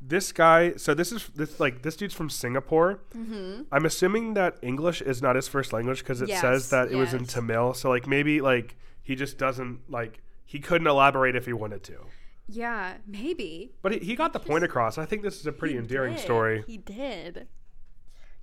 this 0.01 0.33
guy. 0.33 0.75
So 0.77 0.95
this 0.95 1.13
is 1.13 1.29
this 1.35 1.61
like 1.61 1.83
this 1.83 1.97
dude's 1.97 2.15
from 2.15 2.31
Singapore. 2.31 3.01
Mm-hmm. 3.15 3.63
I'm 3.73 3.85
assuming 3.85 4.35
that 4.35 4.57
English 4.63 5.03
is 5.03 5.21
not 5.23 5.37
his 5.37 5.49
first 5.49 5.73
language 5.73 6.01
because 6.01 6.23
it 6.23 6.29
Yes, 6.29 6.41
says 6.41 6.71
that 6.71 6.91
it 6.91 6.97
was 6.97 7.13
in. 7.15 7.25
Tamil. 7.27 7.75
So 7.75 7.89
like 7.91 8.07
maybe 8.07 8.41
like 8.41 8.77
he 9.03 9.15
just 9.15 9.39
doesn't 9.39 9.81
like 9.91 10.23
he 10.45 10.59
couldn't 10.59 10.87
elaborate 10.87 11.37
if 11.37 11.47
he 11.47 11.53
wanted 11.53 11.83
to. 11.85 12.07
Yeah, 12.49 12.95
maybe. 13.07 13.73
But 13.83 13.93
he, 13.93 13.99
he 14.01 14.17
got 14.17 14.33
the 14.33 14.41
point 14.41 14.65
across. 14.65 14.99
I 14.99 15.05
think 15.07 15.23
this 15.23 15.39
is 15.39 15.47
a 15.47 15.53
pretty 15.53 15.77
endearing 15.77 16.15
did. 16.15 16.23
story. 16.23 16.65
He 16.67 16.79
did. 16.79 17.47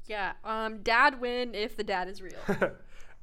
Yeah. 0.05 0.33
Um. 0.45 0.81
Dad 0.83 1.19
win 1.19 1.53
if 1.55 1.75
the 1.75 1.83
dad 1.83 2.07
is 2.07 2.21
real. 2.21 2.39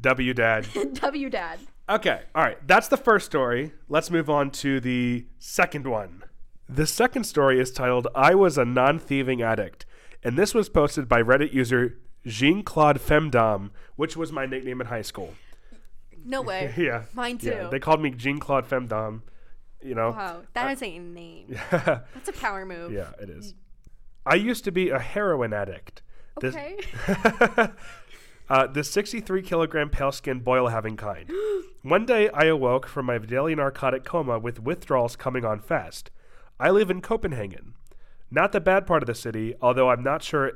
W 0.01 0.35
dad. 0.35 0.67
w 0.95 1.31
dad. 1.31 1.59
Okay, 1.89 2.23
all 2.35 2.43
right. 2.43 2.59
That's 2.67 2.89
the 2.89 2.97
first 2.97 3.27
story. 3.27 3.73
Let's 3.89 4.11
move 4.11 4.29
on 4.29 4.51
to 4.53 4.81
the 4.81 5.27
second 5.39 5.87
one. 5.87 6.25
The 6.69 6.87
second 6.87 7.25
story 7.25 7.61
is 7.61 7.71
titled 7.71 8.09
I 8.15 8.35
Was 8.35 8.57
a 8.59 8.65
Non 8.65 8.99
Thieving 8.99 9.43
Addict. 9.43 9.85
And 10.23 10.39
this 10.39 10.55
was 10.55 10.69
posted 10.69 11.09
by 11.09 11.23
Reddit 11.23 11.53
user 11.53 11.99
Jean 12.27 12.63
Claude 12.63 12.99
Femdom, 12.99 13.71
which 13.97 14.17
was 14.17 14.33
my 14.33 14.47
nickname 14.47 14.81
in 14.81 14.87
high 14.87 15.03
school. 15.03 15.35
No 16.25 16.41
way. 16.41 16.73
Yeah. 16.79 17.03
Mine 17.13 17.37
too. 17.39 17.49
Yeah, 17.49 17.69
they 17.69 17.79
called 17.79 18.01
me 18.01 18.11
Jean 18.11 18.39
Claude 18.39 18.67
Femdom. 18.69 19.21
You 19.83 19.95
know? 19.95 20.13
wow, 20.13 20.41
that 20.55 20.71
is 20.73 20.83
a 20.83 20.99
name. 20.99 21.47
yeah, 21.51 22.01
That's 22.15 22.31
a 22.31 22.33
power 22.33 22.65
move. 22.65 22.91
Yeah, 22.91 23.11
it 23.21 23.29
is. 23.29 23.55
I 24.25 24.37
used 24.37 24.65
to 24.65 24.73
be 24.73 24.89
a 24.89 24.99
heroin 24.99 25.53
addict. 25.53 26.01
This- 26.41 26.55
Okay. 26.55 26.79
uh, 28.49 28.67
the 28.67 28.83
63 28.83 29.43
kilogram 29.43 29.91
pale 29.91 30.11
skin 30.11 30.41
boil 30.41 30.69
having 30.69 30.97
kind. 30.97 31.31
One 31.83 32.07
day 32.07 32.31
I 32.31 32.45
awoke 32.47 32.87
from 32.87 33.05
my 33.07 33.19
daily 33.19 33.55
narcotic 33.55 34.05
coma 34.05 34.39
with 34.39 34.59
withdrawals 34.61 35.17
coming 35.17 35.45
on 35.45 35.61
fast. 35.61 36.11
I 36.59 36.71
live 36.71 36.91
in 36.91 37.01
Copenhagen. 37.01 37.75
Not 38.31 38.53
the 38.53 38.61
bad 38.61 38.87
part 38.87 39.03
of 39.03 39.07
the 39.07 39.15
city, 39.15 39.55
although 39.61 39.91
I'm 39.91 40.03
not 40.03 40.23
sure 40.23 40.53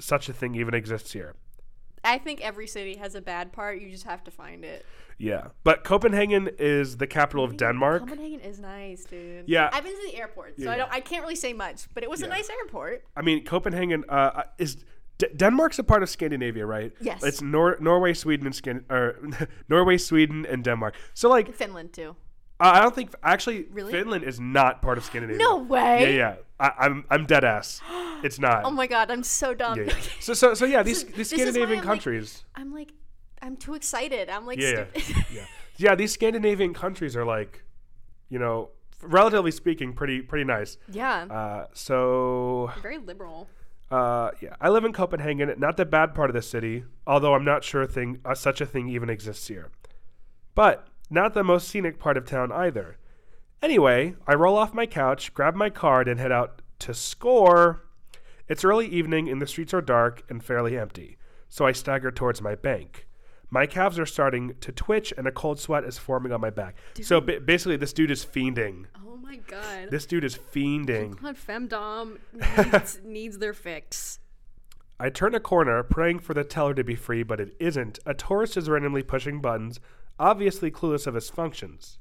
such 0.00 0.28
a 0.28 0.32
thing 0.32 0.54
even 0.54 0.74
exists 0.74 1.12
here. 1.12 1.34
I 2.04 2.18
think 2.18 2.40
every 2.40 2.66
city 2.66 2.96
has 2.96 3.14
a 3.14 3.20
bad 3.20 3.52
part. 3.52 3.80
You 3.80 3.88
just 3.90 4.04
have 4.04 4.24
to 4.24 4.30
find 4.32 4.64
it. 4.64 4.84
Yeah. 5.18 5.48
But 5.62 5.84
Copenhagen 5.84 6.50
is 6.58 6.96
the 6.96 7.06
capital 7.06 7.44
of 7.44 7.56
Denmark. 7.56 8.02
Copenhagen 8.02 8.40
is 8.40 8.58
nice, 8.58 9.04
dude. 9.04 9.44
Yeah. 9.46 9.70
I've 9.72 9.84
been 9.84 9.92
to 9.92 10.10
the 10.10 10.16
airport, 10.16 10.56
so 10.58 10.64
Yeah. 10.64 10.72
I 10.72 10.76
don't. 10.76 10.92
I 10.92 11.00
can't 11.00 11.22
really 11.22 11.36
say 11.36 11.52
much, 11.52 11.86
but 11.94 12.02
it 12.02 12.10
was 12.10 12.20
Yeah. 12.20 12.26
a 12.26 12.30
nice 12.30 12.50
airport. 12.50 13.04
I 13.16 13.22
mean, 13.22 13.44
Copenhagen 13.44 14.04
uh, 14.08 14.42
is. 14.58 14.76
D- 15.18 15.28
Denmark's 15.36 15.78
a 15.78 15.84
part 15.84 16.02
of 16.02 16.08
Scandinavia, 16.10 16.66
right? 16.66 16.92
Yes. 17.00 17.22
It's 17.22 17.40
Nor- 17.40 17.76
Norway, 17.78 18.14
Sweden, 18.14 18.46
and 18.46 18.54
Scan- 18.54 18.84
or 18.90 19.14
Norway, 19.68 19.96
Sweden, 19.98 20.44
and 20.46 20.64
Denmark. 20.64 20.96
So, 21.14 21.28
like, 21.28 21.54
Finland 21.54 21.92
too. 21.92 22.16
I 22.70 22.80
don't 22.80 22.94
think 22.94 23.14
actually 23.22 23.66
Really? 23.70 23.92
Finland 23.92 24.24
is 24.24 24.38
not 24.40 24.82
part 24.82 24.98
of 24.98 25.04
Scandinavia. 25.04 25.38
No 25.38 25.56
way. 25.58 26.02
Yeah, 26.02 26.08
yeah. 26.08 26.34
I, 26.60 26.72
I'm 26.86 27.04
I'm 27.10 27.26
dead 27.26 27.44
ass. 27.44 27.80
It's 28.22 28.38
not. 28.38 28.64
Oh 28.64 28.70
my 28.70 28.86
god, 28.86 29.10
I'm 29.10 29.24
so 29.24 29.52
dumb. 29.52 29.78
yeah, 29.78 29.86
yeah. 29.86 29.94
So 30.20 30.32
so 30.34 30.54
so 30.54 30.64
yeah, 30.64 30.84
these 30.84 31.02
these 31.04 31.30
this 31.30 31.32
is 31.32 31.38
why 31.38 31.38
Scandinavian 31.44 31.70
I'm 31.80 31.84
like- 31.84 31.84
countries. 31.84 32.44
I'm 32.54 32.72
like, 32.72 32.92
I'm 33.42 33.56
too 33.56 33.74
excited. 33.74 34.28
I'm 34.30 34.46
like, 34.46 34.60
yeah, 34.60 34.70
yeah, 34.94 35.00
stupid. 35.02 35.24
yeah, 35.34 35.46
yeah. 35.76 35.94
These 35.96 36.12
Scandinavian 36.12 36.72
countries 36.72 37.16
are 37.16 37.24
like, 37.24 37.64
you 38.28 38.38
know, 38.38 38.68
relatively 39.02 39.50
speaking, 39.50 39.92
pretty 39.92 40.22
pretty 40.22 40.44
nice. 40.44 40.78
yeah. 40.88 41.24
Uh, 41.28 41.66
so 41.72 42.70
Very 42.80 42.98
liberal. 42.98 43.48
uh, 43.90 44.30
yeah, 44.40 44.54
I 44.60 44.68
live 44.68 44.84
in 44.84 44.92
Copenhagen, 44.92 45.52
not 45.58 45.76
the 45.76 45.84
bad 45.84 46.14
part 46.14 46.30
of 46.30 46.34
the 46.34 46.42
city, 46.42 46.84
although 47.08 47.34
I'm 47.34 47.44
not 47.44 47.64
sure 47.64 47.84
thing 47.88 48.20
uh, 48.24 48.36
such 48.36 48.60
a 48.60 48.66
thing 48.66 48.88
even 48.88 49.10
exists 49.10 49.48
here. 49.48 49.70
But 50.54 50.86
not 51.12 51.34
the 51.34 51.44
most 51.44 51.68
scenic 51.68 51.98
part 51.98 52.16
of 52.16 52.24
town 52.24 52.50
either. 52.50 52.96
Anyway, 53.60 54.14
I 54.26 54.34
roll 54.34 54.56
off 54.56 54.74
my 54.74 54.86
couch, 54.86 55.32
grab 55.34 55.54
my 55.54 55.70
card, 55.70 56.08
and 56.08 56.18
head 56.18 56.32
out 56.32 56.62
to 56.80 56.94
score. 56.94 57.84
It's 58.48 58.64
early 58.64 58.86
evening 58.88 59.28
and 59.28 59.40
the 59.40 59.46
streets 59.46 59.72
are 59.72 59.80
dark 59.80 60.22
and 60.28 60.42
fairly 60.42 60.76
empty, 60.76 61.16
so 61.48 61.64
I 61.64 61.72
stagger 61.72 62.10
towards 62.10 62.42
my 62.42 62.54
bank. 62.54 63.06
My 63.50 63.66
calves 63.66 63.98
are 63.98 64.06
starting 64.06 64.54
to 64.60 64.72
twitch 64.72 65.12
and 65.16 65.28
a 65.28 65.30
cold 65.32 65.60
sweat 65.60 65.84
is 65.84 65.98
forming 65.98 66.32
on 66.32 66.40
my 66.40 66.50
back. 66.50 66.76
So 67.02 67.20
ba- 67.20 67.40
basically, 67.40 67.76
this 67.76 67.92
dude 67.92 68.10
is 68.10 68.24
fiending. 68.24 68.86
Oh 69.06 69.16
my 69.16 69.36
god. 69.36 69.90
This 69.90 70.06
dude 70.06 70.24
is 70.24 70.36
fiending. 70.36 71.18
Claude 71.18 71.36
Femdom 71.36 72.18
needs, 72.72 73.00
needs 73.04 73.38
their 73.38 73.52
fix. 73.52 74.18
I 74.98 75.10
turn 75.10 75.34
a 75.34 75.40
corner, 75.40 75.82
praying 75.82 76.20
for 76.20 76.32
the 76.32 76.44
teller 76.44 76.74
to 76.74 76.84
be 76.84 76.94
free, 76.94 77.22
but 77.22 77.40
it 77.40 77.54
isn't. 77.60 77.98
A 78.06 78.14
tourist 78.14 78.56
is 78.56 78.70
randomly 78.70 79.02
pushing 79.02 79.40
buttons, 79.40 79.80
obviously 80.18 80.70
clueless 80.70 81.06
of 81.06 81.16
its 81.16 81.30
functions. 81.30 81.98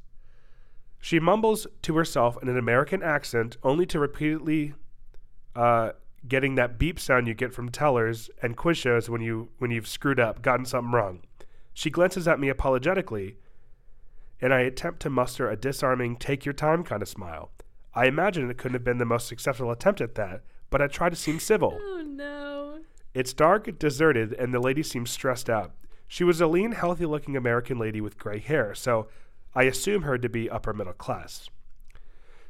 She 0.99 1.19
mumbles 1.19 1.65
to 1.81 1.97
herself 1.97 2.37
in 2.41 2.47
an 2.47 2.57
American 2.57 3.01
accent, 3.01 3.57
only 3.63 3.85
to 3.87 3.99
repeatedly 3.99 4.73
uh, 5.55 5.91
getting 6.27 6.55
that 6.55 6.77
beep 6.77 6.99
sound 6.99 7.27
you 7.27 7.33
get 7.33 7.53
from 7.53 7.69
tellers 7.69 8.29
and 8.41 8.55
quiz 8.55 8.77
shows 8.77 9.09
when 9.09 9.21
you 9.21 9.49
when 9.57 9.71
you've 9.71 9.87
screwed 9.87 10.19
up, 10.19 10.41
gotten 10.41 10.65
something 10.65 10.91
wrong. 10.91 11.21
She 11.73 11.89
glances 11.89 12.27
at 12.27 12.39
me 12.39 12.49
apologetically, 12.49 13.37
and 14.39 14.53
I 14.53 14.59
attempt 14.61 15.01
to 15.01 15.09
muster 15.09 15.49
a 15.49 15.55
disarming, 15.55 16.17
take 16.17 16.45
your 16.45 16.53
time 16.53 16.83
kind 16.83 17.01
of 17.01 17.09
smile. 17.09 17.51
I 17.93 18.05
imagine 18.05 18.49
it 18.49 18.57
couldn't 18.57 18.75
have 18.75 18.83
been 18.83 18.99
the 18.99 19.05
most 19.05 19.27
successful 19.27 19.71
attempt 19.71 20.01
at 20.01 20.15
that, 20.15 20.43
but 20.69 20.81
I 20.81 20.87
try 20.87 21.09
to 21.09 21.15
seem 21.15 21.39
civil. 21.39 21.77
Oh 21.81 22.03
no. 22.05 22.79
It's 23.13 23.33
dark, 23.33 23.77
deserted, 23.77 24.33
and 24.33 24.53
the 24.53 24.59
lady 24.59 24.83
seems 24.83 25.11
stressed 25.11 25.49
out. 25.49 25.73
She 26.11 26.25
was 26.25 26.41
a 26.41 26.47
lean, 26.47 26.73
healthy 26.73 27.05
looking 27.05 27.37
American 27.37 27.79
lady 27.79 28.01
with 28.01 28.17
gray 28.17 28.39
hair, 28.39 28.75
so 28.75 29.07
I 29.55 29.63
assume 29.63 30.01
her 30.01 30.17
to 30.17 30.27
be 30.27 30.49
upper 30.49 30.73
middle 30.73 30.91
class. 30.91 31.49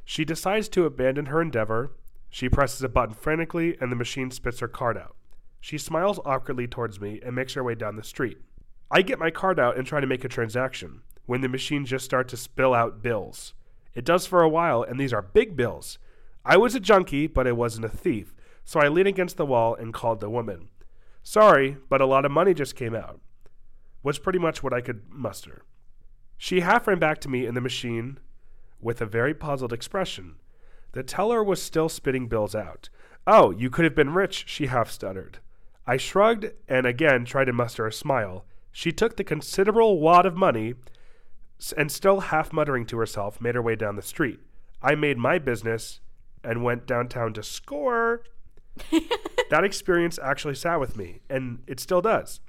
She 0.04 0.24
decides 0.24 0.68
to 0.70 0.84
abandon 0.84 1.26
her 1.26 1.40
endeavor. 1.40 1.92
She 2.28 2.48
presses 2.48 2.82
a 2.82 2.88
button 2.88 3.14
frantically, 3.14 3.76
and 3.80 3.92
the 3.92 3.96
machine 3.96 4.32
spits 4.32 4.58
her 4.58 4.66
card 4.66 4.98
out. 4.98 5.14
She 5.60 5.78
smiles 5.78 6.18
awkwardly 6.24 6.66
towards 6.66 7.00
me 7.00 7.20
and 7.24 7.36
makes 7.36 7.54
her 7.54 7.62
way 7.62 7.76
down 7.76 7.94
the 7.94 8.02
street. 8.02 8.38
I 8.90 9.02
get 9.02 9.20
my 9.20 9.30
card 9.30 9.60
out 9.60 9.78
and 9.78 9.86
try 9.86 10.00
to 10.00 10.08
make 10.08 10.24
a 10.24 10.28
transaction 10.28 11.02
when 11.26 11.40
the 11.40 11.48
machine 11.48 11.86
just 11.86 12.04
starts 12.04 12.32
to 12.32 12.36
spill 12.36 12.74
out 12.74 13.00
bills. 13.00 13.54
It 13.94 14.04
does 14.04 14.26
for 14.26 14.42
a 14.42 14.48
while, 14.48 14.82
and 14.82 14.98
these 14.98 15.12
are 15.12 15.22
big 15.22 15.54
bills. 15.56 16.00
I 16.44 16.56
was 16.56 16.74
a 16.74 16.80
junkie, 16.80 17.28
but 17.28 17.46
I 17.46 17.52
wasn't 17.52 17.84
a 17.84 17.88
thief, 17.88 18.34
so 18.64 18.80
I 18.80 18.88
leaned 18.88 19.06
against 19.06 19.36
the 19.36 19.46
wall 19.46 19.76
and 19.76 19.94
called 19.94 20.18
the 20.18 20.28
woman. 20.28 20.68
Sorry, 21.22 21.76
but 21.88 22.00
a 22.00 22.06
lot 22.06 22.24
of 22.24 22.32
money 22.32 22.54
just 22.54 22.74
came 22.74 22.96
out. 22.96 23.20
Was 24.02 24.18
pretty 24.18 24.38
much 24.38 24.62
what 24.62 24.72
I 24.72 24.80
could 24.80 25.02
muster. 25.10 25.62
She 26.36 26.60
half 26.60 26.88
ran 26.88 26.98
back 26.98 27.20
to 27.20 27.28
me 27.28 27.46
in 27.46 27.54
the 27.54 27.60
machine 27.60 28.18
with 28.80 29.00
a 29.00 29.06
very 29.06 29.32
puzzled 29.32 29.72
expression. 29.72 30.36
The 30.92 31.02
teller 31.02 31.42
was 31.42 31.62
still 31.62 31.88
spitting 31.88 32.26
bills 32.26 32.54
out. 32.54 32.88
Oh, 33.26 33.50
you 33.50 33.70
could 33.70 33.84
have 33.84 33.94
been 33.94 34.12
rich, 34.12 34.44
she 34.48 34.66
half 34.66 34.90
stuttered. 34.90 35.38
I 35.86 35.96
shrugged 35.96 36.46
and 36.68 36.86
again 36.86 37.24
tried 37.24 37.44
to 37.46 37.52
muster 37.52 37.86
a 37.86 37.92
smile. 37.92 38.44
She 38.72 38.92
took 38.92 39.16
the 39.16 39.24
considerable 39.24 40.00
wad 40.00 40.26
of 40.26 40.36
money 40.36 40.74
and, 41.76 41.92
still 41.92 42.20
half 42.20 42.52
muttering 42.52 42.86
to 42.86 42.98
herself, 42.98 43.40
made 43.40 43.54
her 43.54 43.62
way 43.62 43.76
down 43.76 43.96
the 43.96 44.02
street. 44.02 44.40
I 44.82 44.94
made 44.96 45.18
my 45.18 45.38
business 45.38 46.00
and 46.42 46.64
went 46.64 46.86
downtown 46.86 47.32
to 47.34 47.42
score. 47.42 48.22
that 49.50 49.62
experience 49.62 50.18
actually 50.20 50.56
sat 50.56 50.80
with 50.80 50.96
me, 50.96 51.20
and 51.30 51.62
it 51.66 51.78
still 51.78 52.00
does. 52.00 52.40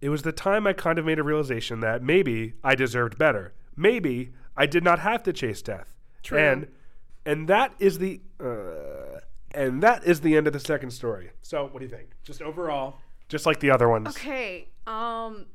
It 0.00 0.10
was 0.10 0.22
the 0.22 0.32
time 0.32 0.66
I 0.66 0.72
kind 0.72 0.98
of 0.98 1.04
made 1.04 1.18
a 1.18 1.22
realization 1.22 1.80
that 1.80 2.02
maybe 2.02 2.54
I 2.62 2.74
deserved 2.74 3.18
better. 3.18 3.52
Maybe 3.76 4.32
I 4.56 4.66
did 4.66 4.84
not 4.84 5.00
have 5.00 5.22
to 5.24 5.32
chase 5.32 5.62
death. 5.62 5.94
True. 6.22 6.38
And 6.38 6.68
and 7.26 7.48
that 7.48 7.74
is 7.78 7.98
the 7.98 8.20
uh, 8.40 9.20
and 9.52 9.82
that 9.82 10.04
is 10.04 10.20
the 10.20 10.36
end 10.36 10.46
of 10.46 10.52
the 10.52 10.60
second 10.60 10.90
story. 10.90 11.30
So, 11.42 11.64
what 11.64 11.80
do 11.80 11.84
you 11.84 11.90
think? 11.90 12.10
Just 12.22 12.42
overall, 12.42 12.98
just 13.28 13.46
like 13.46 13.60
the 13.60 13.70
other 13.70 13.88
ones. 13.88 14.08
Okay. 14.08 14.68
Um, 14.86 15.46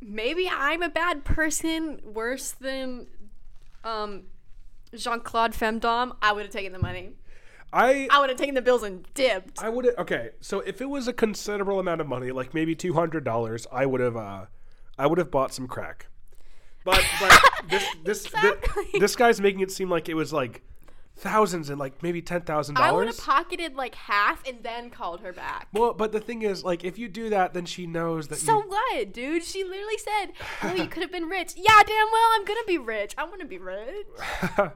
maybe 0.00 0.48
I'm 0.48 0.82
a 0.82 0.88
bad 0.88 1.24
person, 1.24 2.00
worse 2.04 2.52
than 2.52 3.06
um 3.84 4.24
Jean 4.94 5.20
Claude 5.20 5.52
Femdom. 5.52 6.16
I 6.22 6.32
would 6.32 6.42
have 6.42 6.52
taken 6.52 6.72
the 6.72 6.78
money. 6.78 7.12
I 7.72 8.08
I 8.10 8.20
would 8.20 8.30
have 8.30 8.38
taken 8.38 8.54
the 8.54 8.62
bills 8.62 8.82
and 8.82 9.06
dipped. 9.14 9.62
I 9.62 9.68
would 9.68 9.84
have 9.84 9.94
okay. 9.98 10.30
So 10.40 10.60
if 10.60 10.80
it 10.80 10.88
was 10.88 11.06
a 11.08 11.12
considerable 11.12 11.78
amount 11.80 12.00
of 12.00 12.06
money, 12.06 12.30
like 12.30 12.54
maybe 12.54 12.74
two 12.74 12.94
hundred 12.94 13.24
dollars, 13.24 13.66
I 13.70 13.86
would 13.86 14.00
have 14.00 14.16
uh, 14.16 14.46
I 14.98 15.06
would 15.06 15.18
have 15.18 15.30
bought 15.30 15.52
some 15.52 15.66
crack. 15.68 16.06
But 16.84 17.04
but 17.20 17.40
this 17.70 17.84
this 18.04 18.26
thi- 18.26 18.48
Exactly. 18.48 19.00
this 19.00 19.16
guy's 19.16 19.40
making 19.40 19.60
it 19.60 19.70
seem 19.70 19.90
like 19.90 20.08
it 20.08 20.14
was 20.14 20.32
like 20.32 20.62
thousands 21.16 21.68
and 21.68 21.78
like 21.78 22.02
maybe 22.02 22.22
ten 22.22 22.40
thousand 22.42 22.76
dollars. 22.76 22.90
I 22.90 22.92
would 22.94 23.06
have 23.08 23.18
pocketed 23.18 23.74
like 23.74 23.94
half 23.96 24.46
and 24.48 24.62
then 24.62 24.88
called 24.88 25.20
her 25.20 25.32
back. 25.32 25.68
Well, 25.72 25.92
but 25.92 26.12
the 26.12 26.20
thing 26.20 26.42
is, 26.42 26.64
like, 26.64 26.84
if 26.84 26.96
you 26.98 27.08
do 27.08 27.28
that, 27.30 27.52
then 27.52 27.66
she 27.66 27.86
knows 27.86 28.28
that. 28.28 28.36
So 28.38 28.62
you, 28.62 28.68
what, 28.68 29.12
dude? 29.12 29.44
She 29.44 29.64
literally 29.64 29.98
said, 29.98 30.32
"Oh, 30.62 30.74
you 30.74 30.86
could 30.90 31.02
have 31.02 31.12
been 31.12 31.26
rich." 31.28 31.52
Yeah, 31.56 31.82
damn 31.86 32.06
well, 32.12 32.28
I'm 32.34 32.44
gonna 32.44 32.60
be 32.66 32.78
rich. 32.78 33.14
I 33.18 33.24
want 33.24 33.40
to 33.40 33.46
be 33.46 33.58
rich. 33.58 34.06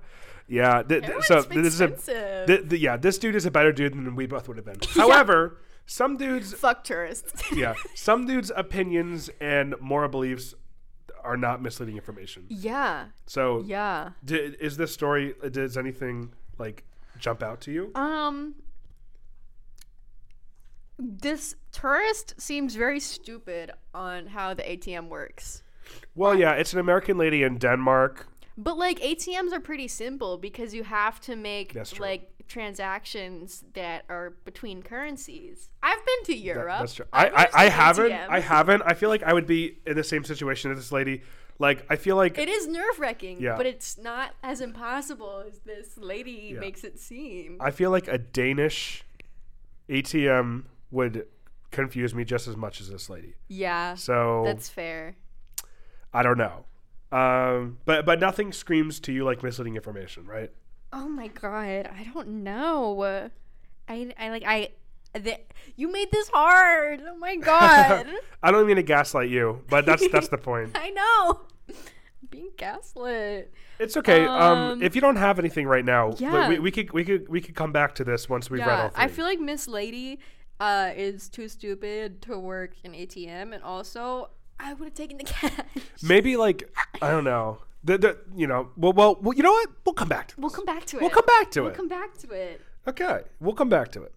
yeah. 0.48 0.82
Th- 0.82 1.04
th- 1.04 1.22
so 1.24 1.42
this 1.42 1.74
is 1.74 1.80
a, 1.80 2.46
th- 2.46 2.72
yeah. 2.80 2.96
This 2.96 3.18
dude 3.18 3.34
is 3.36 3.46
a 3.46 3.50
better 3.50 3.72
dude 3.72 3.92
than 3.94 4.14
we 4.16 4.26
both 4.26 4.48
would 4.48 4.56
have 4.56 4.66
been. 4.66 4.78
However, 4.94 5.58
some 5.86 6.16
dudes 6.16 6.52
Fuck 6.64 6.84
tourists. 6.84 7.42
yeah, 7.52 7.74
some 7.94 8.26
dudes' 8.26 8.50
opinions 8.54 9.30
and 9.40 9.74
moral 9.80 10.08
beliefs 10.08 10.54
are 11.24 11.36
not 11.36 11.62
misleading 11.62 11.96
information. 11.96 12.44
Yeah. 12.48 13.06
So, 13.26 13.62
Yeah. 13.66 14.10
di- 14.24 14.56
is 14.60 14.76
this 14.76 14.92
story? 14.92 15.34
Does 15.50 15.76
anything 15.76 16.32
like 16.58 16.84
jump 17.18 17.42
out 17.42 17.60
to 17.62 17.72
you? 17.72 17.92
Um 17.94 18.54
this 20.98 21.56
tourist 21.72 22.34
seems 22.40 22.74
very 22.76 23.00
stupid 23.00 23.72
on 23.94 24.26
how 24.28 24.54
the 24.54 24.62
ATM 24.62 25.08
works. 25.08 25.62
Well, 26.14 26.34
yeah, 26.34 26.52
it's 26.52 26.72
an 26.72 26.78
American 26.78 27.18
lady 27.18 27.42
in 27.42 27.58
Denmark. 27.58 28.28
But 28.58 28.76
like 28.76 29.00
ATMs 29.00 29.52
are 29.52 29.60
pretty 29.60 29.88
simple 29.88 30.36
because 30.38 30.74
you 30.74 30.84
have 30.84 31.20
to 31.22 31.36
make 31.36 31.76
like 31.98 32.28
transactions 32.48 33.64
that 33.74 34.04
are 34.08 34.30
between 34.44 34.82
currencies. 34.82 35.68
I've 35.82 36.04
been 36.04 36.24
to 36.24 36.32
That- 36.32 36.38
Europe. 36.38 36.78
that's 36.80 36.94
true. 36.94 37.06
I, 37.12 37.28
I, 37.28 37.48
I, 37.54 37.68
haven't. 37.68 38.10
ATM. 38.12 38.26
I 38.28 38.40
haven't. 38.40 38.82
I 38.84 38.94
feel 38.94 39.08
like 39.08 39.22
I 39.22 39.32
would 39.32 39.46
be 39.46 39.78
in 39.86 39.96
the 39.96 40.04
same 40.04 40.24
situation 40.24 40.70
as 40.70 40.76
this 40.78 40.92
lady. 40.92 41.22
Like, 41.58 41.86
I 41.88 41.96
feel 41.96 42.16
like 42.16 42.38
It 42.38 42.48
is 42.48 42.66
nerve 42.66 42.98
wracking, 42.98 43.40
Yeah. 43.40 43.56
but 43.56 43.66
it's 43.66 43.96
not 43.96 44.34
as 44.42 44.60
impossible 44.60 45.44
as 45.46 45.60
this 45.60 45.96
lady 45.96 46.50
Yeah. 46.54 46.60
makes 46.60 46.82
it 46.84 46.98
seem. 46.98 47.56
I 47.60 47.70
feel 47.70 47.90
like 47.90 48.08
a 48.08 48.18
Danish 48.18 49.04
ATM 49.88 50.64
would 50.90 51.26
confuse 51.70 52.14
me 52.14 52.24
just 52.24 52.48
as 52.48 52.56
much 52.56 52.80
as 52.80 52.90
this 52.90 53.08
lady. 53.08 53.34
yeah, 53.48 53.94
So 53.94 54.42
that's 54.44 54.68
fair. 54.68 55.16
I 56.12 56.22
don't 56.22 56.36
know. 56.38 56.64
Um, 57.12 57.78
but 57.84 58.06
but 58.06 58.20
nothing 58.20 58.52
screams 58.52 58.98
to 59.00 59.12
you 59.12 59.24
like 59.24 59.42
misleading 59.42 59.76
information, 59.76 60.26
right? 60.26 60.50
Oh 60.92 61.08
my 61.08 61.28
god, 61.28 61.90
I 61.94 62.10
don't 62.12 62.28
know. 62.42 63.30
I 63.88 64.12
I 64.18 64.28
like 64.30 64.44
I. 64.46 64.70
The, 65.14 65.38
you 65.76 65.92
made 65.92 66.10
this 66.10 66.28
hard. 66.28 67.02
Oh 67.06 67.16
my 67.18 67.36
god. 67.50 68.06
I 68.42 68.50
don't 68.50 68.66
mean 68.66 68.76
to 68.76 68.82
gaslight 68.82 69.28
you, 69.28 69.62
but 69.68 69.84
that's 69.84 70.08
that's 70.08 70.28
the 70.28 70.38
point. 70.38 70.70
I 70.74 70.90
know. 70.90 71.40
Being 72.30 72.50
gaslit. 72.56 73.52
It's 73.78 73.94
okay. 73.98 74.24
Um, 74.24 74.40
Um, 74.40 74.82
if 74.82 74.94
you 74.94 75.02
don't 75.02 75.16
have 75.16 75.38
anything 75.38 75.66
right 75.66 75.84
now, 75.84 76.08
we- 76.10 76.16
Yeah. 76.18 76.48
we, 76.48 76.58
we 76.60 76.70
could 76.70 76.90
we 76.92 77.04
could 77.04 77.28
we 77.28 77.42
could 77.42 77.54
come 77.54 77.72
back 77.72 77.94
to 77.96 78.04
this 78.04 78.26
once 78.26 78.48
we've 78.48 78.60
read 78.60 78.68
all 78.70 78.84
Yeah, 78.84 78.88
three. 78.88 79.04
I 79.04 79.08
feel 79.08 79.26
like 79.26 79.38
Miss 79.38 79.68
Lady 79.68 80.18
uh, 80.60 80.92
is 80.96 81.28
too 81.28 81.46
stupid 81.48 82.22
to 82.22 82.38
work 82.38 82.72
in 82.84 82.92
ATM, 82.92 83.52
and 83.52 83.62
also 83.62 84.30
I 84.62 84.74
would 84.74 84.86
have 84.86 84.94
taken 84.94 85.18
the 85.18 85.24
cash. 85.24 85.52
Maybe 86.02 86.36
like 86.36 86.72
I 87.00 87.10
don't 87.10 87.24
know. 87.24 87.58
The, 87.84 87.98
the 87.98 88.18
you 88.36 88.46
know 88.46 88.70
well, 88.76 88.92
well 88.92 89.18
well 89.20 89.34
you 89.34 89.42
know 89.42 89.52
what 89.52 89.70
we'll 89.84 89.94
come 89.94 90.08
back 90.08 90.28
to 90.28 90.34
it. 90.34 90.38
We'll 90.40 90.50
come 90.50 90.64
back 90.64 90.84
to 90.86 90.98
it. 90.98 91.00
We'll 91.00 91.10
come 91.10 91.26
back 91.26 91.50
to 91.50 91.60
it. 91.60 91.62
We'll 91.62 91.72
it. 91.72 91.76
come 91.76 91.88
back 91.88 92.16
to 92.18 92.30
it. 92.30 92.60
Okay, 92.86 93.20
we'll 93.40 93.54
come 93.54 93.68
back 93.68 93.90
to 93.92 94.02
it. 94.02 94.14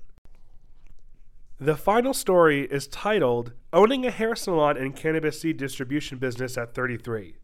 The 1.60 1.78
final 1.78 2.14
story 2.14 2.64
is 2.64 2.86
titled 2.88 3.54
Owning 3.72 4.06
a 4.06 4.12
Hair 4.12 4.36
Salon 4.36 4.76
and 4.76 4.96
Cannabis 4.96 5.40
Seed 5.40 5.58
Distribution 5.58 6.18
Business 6.18 6.58
at 6.58 6.76
33. 6.76 7.38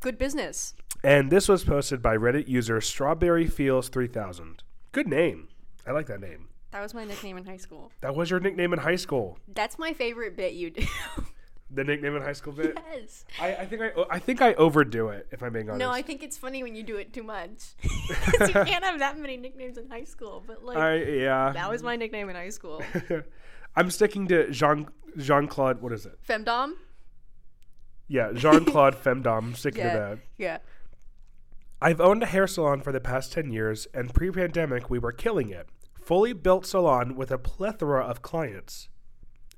Good 0.00 0.18
business. 0.18 0.74
And 1.02 1.32
this 1.32 1.48
was 1.48 1.64
posted 1.64 2.00
by 2.00 2.16
Reddit 2.16 2.46
user 2.46 2.80
Strawberry 2.80 3.46
Feels 3.46 3.88
3000. 3.88 4.62
Good 4.92 5.08
name. 5.08 5.48
I 5.86 5.90
like 5.90 6.06
that 6.06 6.20
name. 6.20 6.48
That 6.70 6.80
was 6.80 6.94
my 6.94 7.04
nickname 7.04 7.36
in 7.38 7.44
high 7.44 7.56
school. 7.56 7.90
That 8.02 8.14
was 8.14 8.30
your 8.30 8.38
nickname 8.38 8.72
in 8.72 8.78
high 8.78 8.96
school. 8.96 9.38
That's 9.52 9.78
my 9.78 9.92
favorite 9.92 10.36
bit 10.36 10.52
you 10.52 10.70
do. 10.70 10.86
The 11.68 11.82
nickname 11.82 12.14
in 12.14 12.22
high 12.22 12.32
school 12.32 12.52
bit. 12.52 12.78
yes. 12.92 13.24
I, 13.40 13.56
I 13.56 13.66
think 13.66 13.82
I 13.82 14.04
I 14.08 14.18
think 14.20 14.40
I 14.40 14.54
overdo 14.54 15.08
it 15.08 15.26
if 15.32 15.42
I'm 15.42 15.52
being 15.52 15.68
honest. 15.68 15.80
No, 15.80 15.90
I 15.90 16.00
think 16.00 16.22
it's 16.22 16.38
funny 16.38 16.62
when 16.62 16.76
you 16.76 16.84
do 16.84 16.96
it 16.96 17.12
too 17.12 17.24
much. 17.24 17.74
you 17.82 18.48
can't 18.48 18.84
have 18.84 19.00
that 19.00 19.18
many 19.18 19.36
nicknames 19.36 19.76
in 19.76 19.88
high 19.88 20.04
school. 20.04 20.44
But 20.46 20.64
like, 20.64 20.76
I 20.76 20.96
yeah. 20.96 21.50
that 21.52 21.68
was 21.68 21.82
my 21.82 21.96
nickname 21.96 22.28
in 22.28 22.36
high 22.36 22.50
school. 22.50 22.82
I'm 23.76 23.90
sticking 23.90 24.28
to 24.28 24.50
Jean 24.50 24.88
Jean 25.18 25.48
Claude. 25.48 25.82
What 25.82 25.92
is 25.92 26.06
it? 26.06 26.18
Femdom. 26.26 26.74
Yeah, 28.08 28.32
Jean 28.32 28.64
Claude 28.64 28.94
Femdom. 28.94 29.38
I'm 29.38 29.54
sticking 29.54 29.82
to 29.82 29.88
that. 29.88 30.18
Yeah. 30.38 30.58
I've 31.82 32.00
owned 32.00 32.22
a 32.22 32.26
hair 32.26 32.46
salon 32.46 32.80
for 32.80 32.90
the 32.90 33.00
past 33.00 33.32
10 33.32 33.52
years, 33.52 33.86
and 33.92 34.14
pre 34.14 34.30
pandemic, 34.30 34.88
we 34.88 34.98
were 34.98 35.12
killing 35.12 35.50
it. 35.50 35.68
Fully 36.00 36.32
built 36.32 36.64
salon 36.64 37.16
with 37.16 37.30
a 37.30 37.38
plethora 37.38 38.02
of 38.02 38.22
clients. 38.22 38.88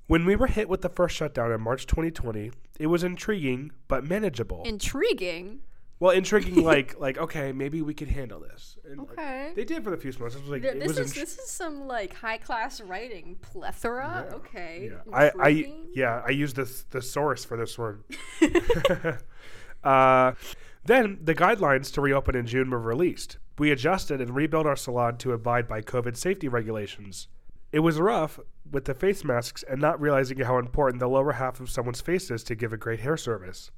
When 0.08 0.24
we 0.24 0.36
were 0.36 0.46
hit 0.46 0.68
with 0.70 0.80
the 0.80 0.88
first 0.88 1.14
shutdown 1.16 1.52
in 1.52 1.60
March 1.60 1.86
2020, 1.86 2.50
it 2.80 2.86
was 2.86 3.04
intriguing 3.04 3.70
but 3.88 4.04
manageable. 4.04 4.62
Intriguing. 4.64 5.60
well, 6.00 6.12
intriguing, 6.12 6.64
like, 6.74 6.98
like 6.98 7.18
okay, 7.18 7.52
maybe 7.52 7.82
we 7.82 7.92
could 7.92 8.08
handle 8.08 8.40
this. 8.40 8.78
And, 8.88 9.00
like, 9.00 9.10
Okay. 9.12 9.52
they 9.54 9.64
did 9.64 9.84
for 9.84 9.90
the 9.90 9.98
few 9.98 10.10
months. 10.18 10.34
It 10.34 10.40
was 10.40 10.50
like, 10.50 10.62
Th- 10.62 10.74
it 10.76 10.80
this 10.80 10.96
is 10.98 11.12
intri- 11.12 11.20
this 11.20 11.38
is 11.38 11.50
some 11.50 11.86
like 11.86 12.14
high 12.14 12.38
class 12.38 12.80
writing 12.80 13.36
plethora. 13.42 14.26
Yeah. 14.30 14.36
Okay. 14.36 14.90
yeah. 14.90 15.14
I, 15.14 15.30
I, 15.38 15.72
yeah, 15.94 16.22
I 16.26 16.30
used 16.30 16.56
the 16.56 17.02
source 17.02 17.44
for 17.44 17.58
this 17.58 17.76
word. 17.76 18.02
uh, 19.84 20.32
then 20.86 21.18
the 21.22 21.34
guidelines 21.34 21.92
to 21.92 22.00
reopen 22.00 22.34
in 22.34 22.46
June 22.46 22.70
were 22.70 22.80
released. 22.80 23.36
We 23.58 23.70
adjusted 23.72 24.22
and 24.22 24.34
rebuilt 24.34 24.66
our 24.66 24.76
salon 24.76 25.18
to 25.18 25.32
abide 25.32 25.68
by 25.68 25.82
COVID 25.82 26.16
safety 26.16 26.48
regulations. 26.48 27.28
It 27.70 27.80
was 27.80 28.00
rough 28.00 28.40
with 28.70 28.86
the 28.86 28.94
face 28.94 29.24
masks 29.24 29.62
and 29.62 29.80
not 29.80 30.00
realizing 30.00 30.38
how 30.38 30.58
important 30.58 31.00
the 31.00 31.08
lower 31.08 31.32
half 31.32 31.60
of 31.60 31.70
someone's 31.70 32.00
face 32.00 32.30
is 32.30 32.42
to 32.44 32.54
give 32.54 32.72
a 32.72 32.78
great 32.78 33.00
hair 33.00 33.16
service. 33.16 33.70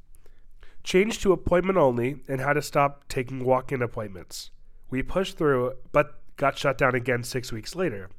Changed 0.84 1.22
to 1.22 1.32
appointment 1.32 1.76
only 1.76 2.22
and 2.28 2.40
had 2.40 2.54
to 2.54 2.62
stop 2.62 3.08
taking 3.08 3.44
walk 3.44 3.72
in 3.72 3.82
appointments. 3.82 4.50
We 4.90 5.02
pushed 5.02 5.36
through, 5.36 5.74
but 5.92 6.22
got 6.36 6.56
shut 6.56 6.78
down 6.78 6.94
again 6.94 7.22
six 7.22 7.52
weeks 7.52 7.74
later. 7.74 8.10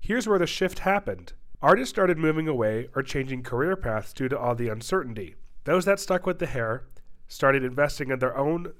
Here's 0.00 0.26
where 0.26 0.38
the 0.38 0.46
shift 0.46 0.80
happened. 0.80 1.34
Artists 1.62 1.90
started 1.90 2.16
moving 2.16 2.48
away 2.48 2.88
or 2.96 3.02
changing 3.02 3.42
career 3.42 3.76
paths 3.76 4.14
due 4.14 4.28
to 4.28 4.38
all 4.38 4.54
the 4.54 4.70
uncertainty. 4.70 5.36
Those 5.64 5.84
that 5.84 6.00
stuck 6.00 6.26
with 6.26 6.38
the 6.38 6.46
hair 6.46 6.84
started 7.28 7.62
investing 7.62 8.10
in 8.10 8.18
their 8.18 8.36
own 8.36 8.72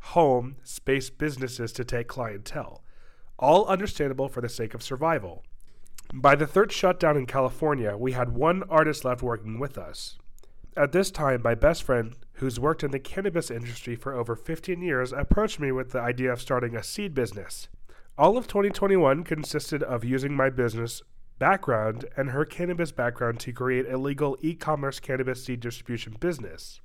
home 0.00 0.56
space 0.64 1.10
businesses 1.10 1.72
to 1.72 1.84
take 1.84 2.08
clientele. 2.08 2.82
All 3.38 3.66
understandable 3.66 4.28
for 4.28 4.40
the 4.40 4.48
sake 4.48 4.74
of 4.74 4.82
survival. 4.82 5.44
By 6.14 6.36
the 6.36 6.46
third 6.46 6.70
shutdown 6.72 7.16
in 7.16 7.24
California, 7.24 7.96
we 7.96 8.12
had 8.12 8.36
one 8.36 8.64
artist 8.64 9.02
left 9.02 9.22
working 9.22 9.58
with 9.58 9.78
us. 9.78 10.18
At 10.76 10.92
this 10.92 11.10
time, 11.10 11.40
my 11.42 11.54
best 11.54 11.82
friend, 11.82 12.14
who's 12.34 12.60
worked 12.60 12.84
in 12.84 12.90
the 12.90 12.98
cannabis 12.98 13.50
industry 13.50 13.96
for 13.96 14.12
over 14.12 14.36
15 14.36 14.82
years, 14.82 15.14
approached 15.14 15.58
me 15.58 15.72
with 15.72 15.92
the 15.92 16.00
idea 16.00 16.30
of 16.30 16.42
starting 16.42 16.76
a 16.76 16.82
seed 16.82 17.14
business. 17.14 17.68
All 18.18 18.36
of 18.36 18.46
2021 18.46 19.24
consisted 19.24 19.82
of 19.82 20.04
using 20.04 20.34
my 20.36 20.50
business 20.50 21.00
background 21.38 22.04
and 22.14 22.30
her 22.30 22.44
cannabis 22.44 22.92
background 22.92 23.40
to 23.40 23.52
create 23.52 23.88
a 23.88 23.96
legal 23.96 24.36
e 24.42 24.54
commerce 24.54 25.00
cannabis 25.00 25.42
seed 25.42 25.60
distribution 25.60 26.16
business. 26.20 26.81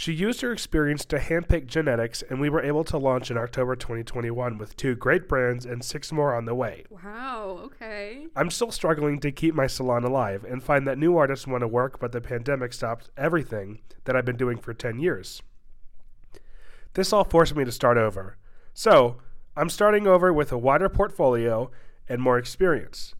She 0.00 0.14
used 0.14 0.40
her 0.40 0.50
experience 0.50 1.04
to 1.04 1.18
handpick 1.18 1.66
genetics, 1.66 2.22
and 2.22 2.40
we 2.40 2.48
were 2.48 2.62
able 2.62 2.84
to 2.84 2.96
launch 2.96 3.30
in 3.30 3.36
October 3.36 3.76
2021 3.76 4.56
with 4.56 4.74
two 4.74 4.94
great 4.94 5.28
brands 5.28 5.66
and 5.66 5.84
six 5.84 6.10
more 6.10 6.34
on 6.34 6.46
the 6.46 6.54
way. 6.54 6.86
Wow. 6.88 7.60
Okay. 7.64 8.26
I'm 8.34 8.48
still 8.48 8.72
struggling 8.72 9.20
to 9.20 9.30
keep 9.30 9.54
my 9.54 9.66
salon 9.66 10.02
alive 10.04 10.42
and 10.42 10.62
find 10.62 10.86
that 10.86 10.96
new 10.96 11.18
artists 11.18 11.46
want 11.46 11.60
to 11.60 11.68
work, 11.68 12.00
but 12.00 12.12
the 12.12 12.22
pandemic 12.22 12.72
stopped 12.72 13.10
everything 13.18 13.80
that 14.04 14.16
I've 14.16 14.24
been 14.24 14.38
doing 14.38 14.56
for 14.56 14.72
10 14.72 15.00
years. 15.00 15.42
This 16.94 17.12
all 17.12 17.24
forced 17.24 17.54
me 17.54 17.66
to 17.66 17.70
start 17.70 17.98
over. 17.98 18.38
So, 18.72 19.18
I'm 19.54 19.68
starting 19.68 20.06
over 20.06 20.32
with 20.32 20.50
a 20.50 20.56
wider 20.56 20.88
portfolio 20.88 21.70
and 22.08 22.22
more 22.22 22.38
experience. 22.38 23.14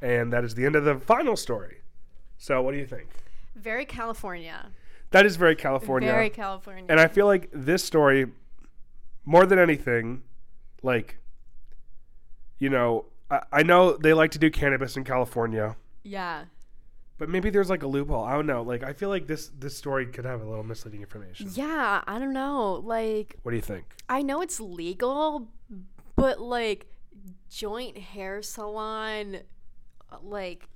And 0.00 0.32
that 0.32 0.44
is 0.44 0.54
the 0.54 0.64
end 0.64 0.76
of 0.76 0.86
the 0.86 0.98
final 0.98 1.36
story. 1.36 1.82
So, 2.38 2.62
what 2.62 2.72
do 2.72 2.78
you 2.78 2.86
think? 2.86 3.10
Very 3.54 3.84
California. 3.84 4.70
That 5.10 5.24
is 5.26 5.36
very 5.36 5.56
California. 5.56 6.10
Very 6.10 6.30
California. 6.30 6.84
and 6.88 7.00
I 7.00 7.08
feel 7.08 7.26
like 7.26 7.48
this 7.52 7.82
story, 7.82 8.26
more 9.24 9.46
than 9.46 9.58
anything, 9.58 10.22
like, 10.82 11.18
you 12.58 12.68
know, 12.68 13.06
I, 13.30 13.40
I 13.52 13.62
know 13.62 13.96
they 13.96 14.12
like 14.12 14.32
to 14.32 14.38
do 14.38 14.50
cannabis 14.50 14.96
in 14.96 15.04
California, 15.04 15.76
yeah. 16.02 16.44
but 17.16 17.28
maybe 17.28 17.50
there's 17.50 17.70
like 17.70 17.82
a 17.82 17.86
loophole. 17.86 18.22
I 18.24 18.32
don't 18.34 18.46
know. 18.46 18.62
Like, 18.62 18.82
I 18.82 18.92
feel 18.92 19.08
like 19.08 19.26
this 19.26 19.50
this 19.58 19.76
story 19.76 20.06
could 20.06 20.24
have 20.24 20.40
a 20.42 20.44
little 20.48 20.64
misleading 20.64 21.00
information. 21.00 21.48
Yeah. 21.54 22.02
I 22.06 22.18
don't 22.18 22.32
know. 22.32 22.74
Like, 22.84 23.36
What 23.42 23.52
do 23.52 23.56
you 23.56 23.62
think? 23.62 23.84
I 24.08 24.22
know 24.22 24.40
it's 24.42 24.60
legal, 24.60 25.48
but 26.16 26.40
like, 26.40 26.86
joint 27.50 27.96
hair 27.98 28.42
salon, 28.42 29.38
like. 30.22 30.68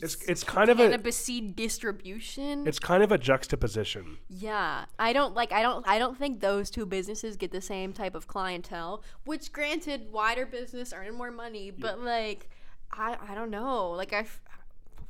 It's 0.00 0.16
it's 0.24 0.42
kind 0.44 0.68
of 0.68 0.80
a 0.80 1.12
seed 1.12 1.54
distribution. 1.56 2.66
it's 2.66 2.78
kind 2.78 3.02
of 3.02 3.12
a 3.12 3.18
juxtaposition. 3.18 4.18
Yeah, 4.28 4.84
I 4.98 5.12
don't 5.12 5.34
like. 5.34 5.52
I 5.52 5.62
don't. 5.62 5.86
I 5.88 5.98
don't 5.98 6.18
think 6.18 6.40
those 6.40 6.70
two 6.70 6.84
businesses 6.86 7.36
get 7.36 7.52
the 7.52 7.60
same 7.60 7.92
type 7.92 8.14
of 8.14 8.26
clientele. 8.26 9.02
Which, 9.24 9.52
granted, 9.52 10.12
wider 10.12 10.44
business 10.46 10.92
earning 10.92 11.14
more 11.14 11.30
money, 11.30 11.70
but 11.70 12.00
like, 12.00 12.50
I 12.92 13.16
I 13.28 13.34
don't 13.34 13.50
know. 13.50 13.90
Like 13.90 14.12
I, 14.12 14.26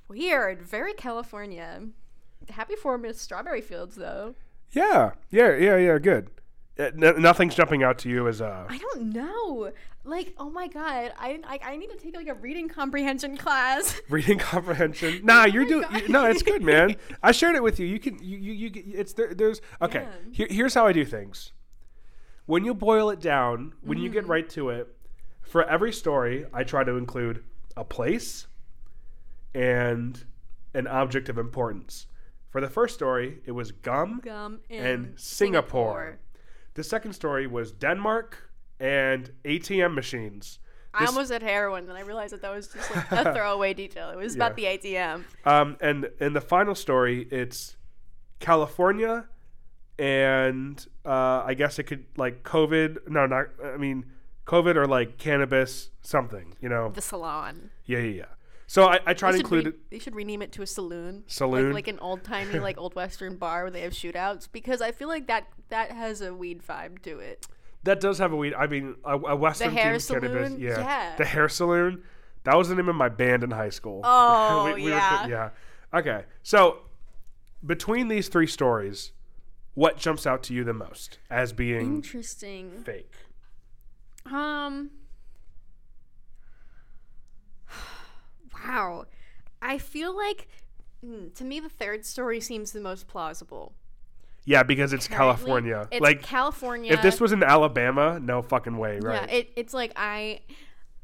weird. 0.09 0.63
Very 0.63 0.93
California. 0.95 1.83
Happy 2.51 2.77
for 2.77 2.99
Miss 2.99 3.21
Strawberry 3.21 3.63
Fields 3.63 3.97
though. 3.97 4.35
Yeah, 4.73 5.13
yeah, 5.31 5.57
yeah, 5.57 5.77
yeah. 5.77 5.99
Good. 5.99 6.31
Uh, 6.79 6.91
n- 7.01 7.23
nothing's 7.23 7.55
jumping 7.55 7.83
out 7.83 7.99
to 7.99 8.09
you 8.09 8.27
as 8.29 8.41
uh 8.43 8.67
I 8.69 8.79
don't 8.79 9.13
know. 9.13 9.73
Like, 10.05 10.35
oh 10.39 10.51
my 10.51 10.69
god, 10.69 11.13
I, 11.19 11.41
I 11.45 11.59
I 11.73 11.77
need 11.77 11.89
to 11.91 11.97
take 11.97 12.15
like 12.15 12.29
a 12.29 12.35
reading 12.35 12.69
comprehension 12.69 13.37
class. 13.37 14.01
reading 14.11 14.39
comprehension. 14.39 15.21
Nah, 15.25 15.45
you're 15.45 15.63
my 15.65 15.69
doing 15.69 15.87
God. 15.91 16.09
no. 16.09 16.25
It's 16.27 16.43
good, 16.43 16.63
man. 16.63 16.97
I 17.23 17.33
shared 17.33 17.57
it 17.57 17.63
with 17.63 17.81
you. 17.81 17.87
You 17.87 17.99
can 17.99 18.19
you 18.23 18.37
you, 18.39 18.53
you 18.53 18.71
it's 18.99 19.15
there. 19.15 19.33
There's 19.35 19.61
okay. 19.81 20.01
Yeah. 20.03 20.33
Here, 20.33 20.47
here's 20.51 20.75
how 20.75 20.87
I 20.87 20.93
do 20.93 21.05
things. 21.05 21.53
When 22.47 22.65
you 22.67 22.75
boil 22.75 23.09
it 23.11 23.21
down, 23.21 23.73
when 23.83 23.97
you 23.99 24.05
Mm-hmm. 24.11 24.13
get 24.15 24.27
right 24.29 24.49
to 24.51 24.69
it, 24.69 24.95
for 25.41 25.63
every 25.65 25.93
story, 25.93 26.45
I 26.53 26.65
try 26.65 26.85
to 26.85 26.97
include 26.97 27.43
a 27.77 27.85
place 27.85 28.47
and 29.55 30.25
an 30.75 30.87
object 30.87 31.29
of 31.29 31.39
importance. 31.39 32.07
For 32.51 32.61
the 32.61 32.69
first 32.69 32.95
story, 32.95 33.39
it 33.47 33.53
was 33.53 33.73
gum 33.73 34.21
Gum 34.23 34.61
and 34.71 35.15
Singapore. 35.17 36.19
The 36.75 36.85
second 36.85 37.13
story 37.15 37.47
was 37.47 37.73
Denmark 37.73 38.51
and 38.85 39.33
ATM 39.45 39.95
machines. 39.95 40.59
I 40.93 41.07
almost 41.07 41.29
said 41.29 41.43
heroin, 41.43 41.89
and 41.89 41.99
I 41.99 42.03
realized 42.03 42.35
that 42.35 42.43
that 42.43 42.55
was 42.55 42.69
just 42.69 42.95
like 42.95 43.11
a 43.11 43.33
throwaway 43.35 43.75
detail. 43.75 44.11
It 44.11 44.17
was 44.17 44.37
about 44.37 44.55
the 44.55 44.65
ATM. 44.65 45.25
Um, 45.45 45.77
and 45.81 46.11
in 46.21 46.35
the 46.35 46.41
final 46.41 46.75
story, 46.77 47.27
it's 47.33 47.77
California, 48.39 49.27
and 49.99 50.87
uh, 51.05 51.43
I 51.45 51.55
guess 51.55 51.79
it 51.81 51.85
could 51.85 52.05
like 52.17 52.45
COVID. 52.45 53.09
No, 53.09 53.27
not. 53.27 53.47
I 53.65 53.77
mean, 53.77 54.05
COVID 54.47 54.77
or 54.77 54.87
like 54.87 55.19
cannabis, 55.19 55.91
something. 56.03 56.55
You 56.61 56.69
know? 56.69 56.91
The 56.91 57.01
salon. 57.01 57.71
Yeah, 57.87 57.99
yeah, 57.99 58.05
yeah. 58.05 58.25
So 58.67 58.85
I, 58.85 59.01
I 59.07 59.15
try 59.15 59.31
to 59.31 59.37
They 59.37 59.41
include 59.41 59.65
re- 59.65 59.71
it. 59.71 59.91
they 59.91 59.99
should 59.99 60.15
rename 60.15 60.43
it 60.43 60.53
to 60.53 60.63
a 60.63 60.67
saloon. 60.67 61.25
Saloon? 61.27 61.67
Like, 61.67 61.87
like 61.87 61.89
an 61.89 61.99
old 61.99 62.23
timey, 62.23 62.59
like 62.61 62.79
old 62.79 62.95
western 62.95 63.37
bar 63.37 63.63
where 63.63 63.71
they 63.71 63.81
have 63.81 63.93
shootouts. 63.93 64.49
Because 64.53 64.81
I 64.81 64.93
feel 64.93 65.09
like 65.09 65.27
that 65.27 65.49
that 65.71 65.91
has 65.91 66.21
a 66.21 66.35
weed 66.35 66.63
vibe 66.63 67.01
to 67.03 67.19
it. 67.19 67.47
That 67.85 68.01
does 68.01 68.19
have 68.19 68.33
a 68.33 68.37
weed. 68.37 68.55
I 68.55 68.67
mean, 68.67 68.97
a, 69.05 69.19
a 69.19 69.37
Western 69.37 69.73
hair 69.73 69.95
themed 69.97 70.21
cannabis. 70.23 70.59
Yeah. 70.59 70.79
Yeah. 70.81 71.17
The 71.17 71.25
hair 71.25 71.49
saloon. 71.49 72.03
That 72.45 72.57
was 72.57 72.69
the 72.69 72.75
name 72.75 72.89
of 72.89 72.97
my 72.97 73.09
band 73.09 73.43
in 73.45 73.51
high 73.51 73.71
school. 73.71 74.01
Oh, 74.05 74.65
were- 74.73 74.79
yeah. 74.79 75.27
yeah. 75.27 75.51
Okay. 75.93 76.25
So 76.43 76.79
between 77.65 78.09
these 78.09 78.29
three 78.29 78.47
stories, 78.47 79.13
what 79.75 79.97
jumps 79.99 80.27
out 80.27 80.43
to 80.45 80.55
you 80.55 80.65
the 80.65 80.73
most 80.75 81.19
as 81.31 81.53
being 81.53 81.97
Interesting. 81.97 82.83
fake? 82.85 83.13
Um. 84.27 84.91
Wow. 88.67 89.07
I 89.61 89.77
feel 89.79 90.17
like 90.17 90.49
mm, 91.05 91.35
to 91.35 91.45
me 91.45 91.61
the 91.61 91.69
third 91.69 92.07
story 92.07 92.41
seems 92.41 92.73
the 92.73 92.81
most 92.81 93.07
plausible. 93.07 93.75
Yeah, 94.47 94.63
because 94.63 94.93
it's 94.93 95.09
Currently, 95.09 95.37
California. 95.37 95.89
It's 95.91 96.01
like 96.03 96.23
California. 96.23 96.93
if 96.93 97.01
this 97.03 97.21
was 97.21 97.33
in 97.33 97.43
Alabama, 97.43 98.21
no 98.21 98.43
fucking 98.43 98.77
way, 98.77 98.99
right? 99.01 99.29
Yeah, 99.31 99.37
it, 99.37 99.53
it's 99.57 99.73
like 99.73 99.93
I 99.97 100.41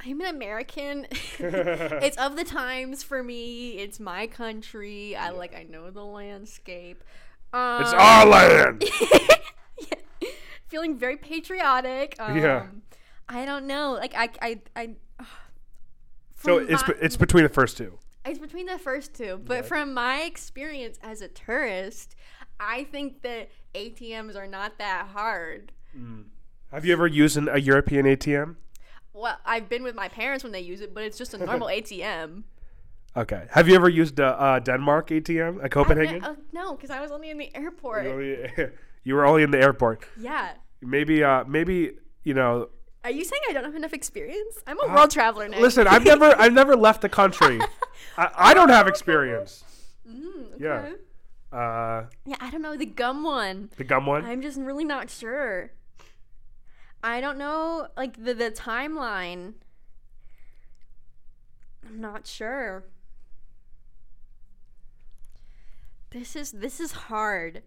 I'm 0.05 0.21
an 0.21 0.27
American. 0.27 1.07
it's 1.39 2.17
of 2.19 2.37
the 2.37 2.45
times 2.45 3.03
for 3.03 3.23
me. 3.23 3.73
It's 3.79 3.99
my 4.01 4.27
country. 4.27 5.17
I 5.17 5.31
like 5.31 5.55
I 5.55 5.63
know 5.65 5.91
the 5.91 6.05
landscape. 6.05 7.03
Um, 7.53 7.83
it's 7.83 7.93
our 7.95 8.27
land. 8.37 8.85
feeling 10.69 10.97
very 10.99 11.17
patriotic. 11.17 12.17
Um, 12.21 12.37
Yeah. 12.37 12.67
I 13.29 13.45
don't 13.45 13.67
know. 13.67 13.93
Like 13.93 14.15
I 14.17 14.29
I 14.43 14.61
I 14.77 14.91
so 16.43 16.59
it's 16.59 16.87
my- 16.87 16.95
it's 17.01 17.17
between 17.17 17.45
the 17.45 17.49
first 17.49 17.77
two. 17.77 17.99
it's 18.25 18.39
between 18.39 18.67
the 18.67 18.79
first 18.79 19.15
two, 19.15 19.41
but 19.45 19.59
Okay. 19.59 19.69
from 19.69 19.95
my 19.95 20.23
experience 20.23 20.99
as 21.03 21.23
a 21.23 21.29
tourist, 21.29 22.17
I 22.61 22.85
think 22.85 23.23
that 23.23 23.49
ATMs 23.75 24.37
are 24.37 24.47
not 24.47 24.79
that 24.79 25.09
hard. 25.13 25.73
Have 26.71 26.85
you 26.85 26.93
ever 26.93 27.07
used 27.07 27.37
an, 27.37 27.49
a 27.49 27.59
European 27.59 28.07
ATM? 28.07 28.57
Well, 29.13 29.37
I've 29.45 29.69
been 29.69 29.83
with 29.83 29.95
my 29.97 30.09
parents 30.09 30.45
when 30.45 30.53
they 30.53 30.61
use 30.61 30.81
it, 30.81 30.95
but 30.95 31.03
it's 31.03 31.19
just 31.19 31.35
a 31.35 31.39
normal 31.39 31.67
ATM. 31.79 32.45
Okay. 33.17 33.47
Have 33.51 33.69
you 33.69 33.75
ever 33.75 33.89
used 33.89 34.21
a 34.21 34.27
uh, 34.41 34.59
Denmark 34.61 35.09
ATM 35.09 35.65
at 35.65 35.71
Copenhagen? 35.73 36.23
uh, 36.23 36.37
no, 36.53 36.75
because 36.77 36.91
I 36.91 37.01
was 37.01 37.11
only 37.11 37.31
in 37.31 37.39
the 37.39 37.51
airport. 37.57 38.05
You 38.05 38.11
only- 38.13 38.49
you 39.05 39.15
were 39.17 39.27
only 39.27 39.43
in 39.43 39.51
the 39.51 39.59
airport. 39.61 40.05
Yeah. 40.17 40.53
Maybe, 40.81 41.25
uh, 41.25 41.45
maybe 41.45 41.93
you 42.23 42.35
know. 42.35 42.69
Are 43.03 43.11
you 43.11 43.25
saying 43.25 43.43
I 43.49 43.53
don't 43.55 43.65
have 43.65 43.75
enough 43.75 43.95
experience? 43.95 44.63
I'm 44.67 44.79
a 44.79 44.87
world 44.95 45.11
traveler 45.11 45.49
now. 45.49 45.57
Uh, 45.57 45.61
Listen, 45.61 45.87
I've 45.89 46.05
never, 46.05 46.39
I've 46.39 46.53
never 46.53 46.77
left 46.77 47.01
the 47.01 47.09
country. 47.09 47.59
I, 48.19 48.31
I 48.37 48.55
don't 48.55 48.69
have 48.69 48.87
experience. 48.87 49.65
Mm, 50.09 50.61
Yeah. 50.61 50.93
Uh, 51.53 52.05
Yeah, 52.25 52.37
I 52.41 52.51
don't 52.51 52.63
know 52.63 52.77
the 52.77 52.87
gum 52.87 53.25
one. 53.25 53.71
the 53.77 53.85
gum 53.85 54.07
one. 54.07 54.25
I'm 54.25 54.41
just 54.43 54.59
really 54.59 54.85
not 54.85 55.11
sure. 55.11 55.73
I 57.03 57.21
don't 57.21 57.39
know, 57.39 57.89
like 57.97 58.23
the 58.23 58.35
the 58.35 58.51
timeline. 58.51 59.55
I'm 61.87 62.01
not 62.01 62.27
sure. 62.27 62.85
This 66.11 66.35
is 66.37 66.53
this 66.53 66.81
is 66.81 66.93
hard 66.93 67.63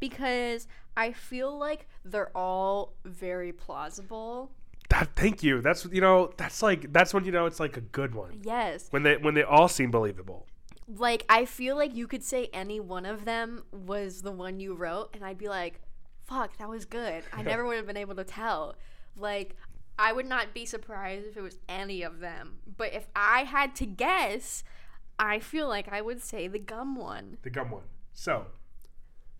because 0.00 0.66
I 0.96 1.12
feel 1.12 1.56
like 1.56 1.88
they're 2.04 2.36
all 2.36 2.94
very 3.04 3.52
plausible. 3.52 4.50
That, 4.88 5.10
thank 5.16 5.42
you. 5.42 5.60
That's 5.62 5.84
you 5.86 6.00
know. 6.00 6.32
That's 6.36 6.62
like 6.62 6.92
that's 6.92 7.14
when 7.14 7.24
you 7.24 7.32
know 7.32 7.46
it's 7.46 7.58
like 7.60 7.76
a 7.76 7.80
good 7.80 8.14
one. 8.14 8.40
Yes. 8.42 8.86
When 8.90 9.02
they 9.04 9.16
when 9.16 9.34
they 9.34 9.42
all 9.42 9.68
seem 9.68 9.90
believable. 9.90 10.46
Like 10.88 11.24
I 11.28 11.44
feel 11.44 11.76
like 11.76 11.94
you 11.94 12.06
could 12.06 12.22
say 12.22 12.48
any 12.52 12.80
one 12.80 13.06
of 13.06 13.24
them 13.24 13.64
was 13.72 14.22
the 14.22 14.32
one 14.32 14.60
you 14.60 14.74
wrote 14.74 15.10
and 15.14 15.24
I'd 15.24 15.38
be 15.38 15.48
like, 15.48 15.80
"Fuck, 16.26 16.58
that 16.58 16.68
was 16.68 16.84
good." 16.84 17.24
I 17.32 17.42
never 17.42 17.66
would 17.66 17.76
have 17.76 17.86
been 17.86 17.96
able 17.96 18.14
to 18.16 18.24
tell. 18.24 18.76
Like 19.16 19.56
I 19.98 20.12
would 20.12 20.26
not 20.26 20.52
be 20.52 20.66
surprised 20.66 21.26
if 21.26 21.36
it 21.36 21.42
was 21.42 21.58
any 21.68 22.02
of 22.02 22.20
them. 22.20 22.58
But 22.76 22.92
if 22.92 23.06
I 23.16 23.44
had 23.44 23.74
to 23.76 23.86
guess, 23.86 24.62
I 25.18 25.38
feel 25.38 25.68
like 25.68 25.90
I 25.90 26.02
would 26.02 26.22
say 26.22 26.48
the 26.48 26.58
gum 26.58 26.96
one. 26.96 27.38
The 27.42 27.50
gum 27.50 27.70
one. 27.70 27.84
So, 28.12 28.46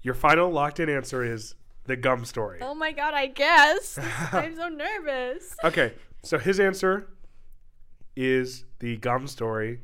your 0.03 0.15
final 0.15 0.51
locked 0.51 0.81
in 0.81 0.89
answer 0.89 1.23
is 1.23 1.55
the 1.85 1.97
gum 1.97 2.25
story. 2.25 2.59
Oh 2.63 2.75
my 2.75 2.93
god, 2.93 3.15
I 3.15 3.27
guess. 3.27 3.99
I'm 4.33 4.57
so 4.57 4.69
nervous. 4.69 5.55
Okay, 5.63 5.95
so 6.23 6.39
his 6.39 6.59
answer 6.59 7.09
is 8.17 8.65
the 8.79 8.97
gum 8.97 9.27
story. 9.27 9.81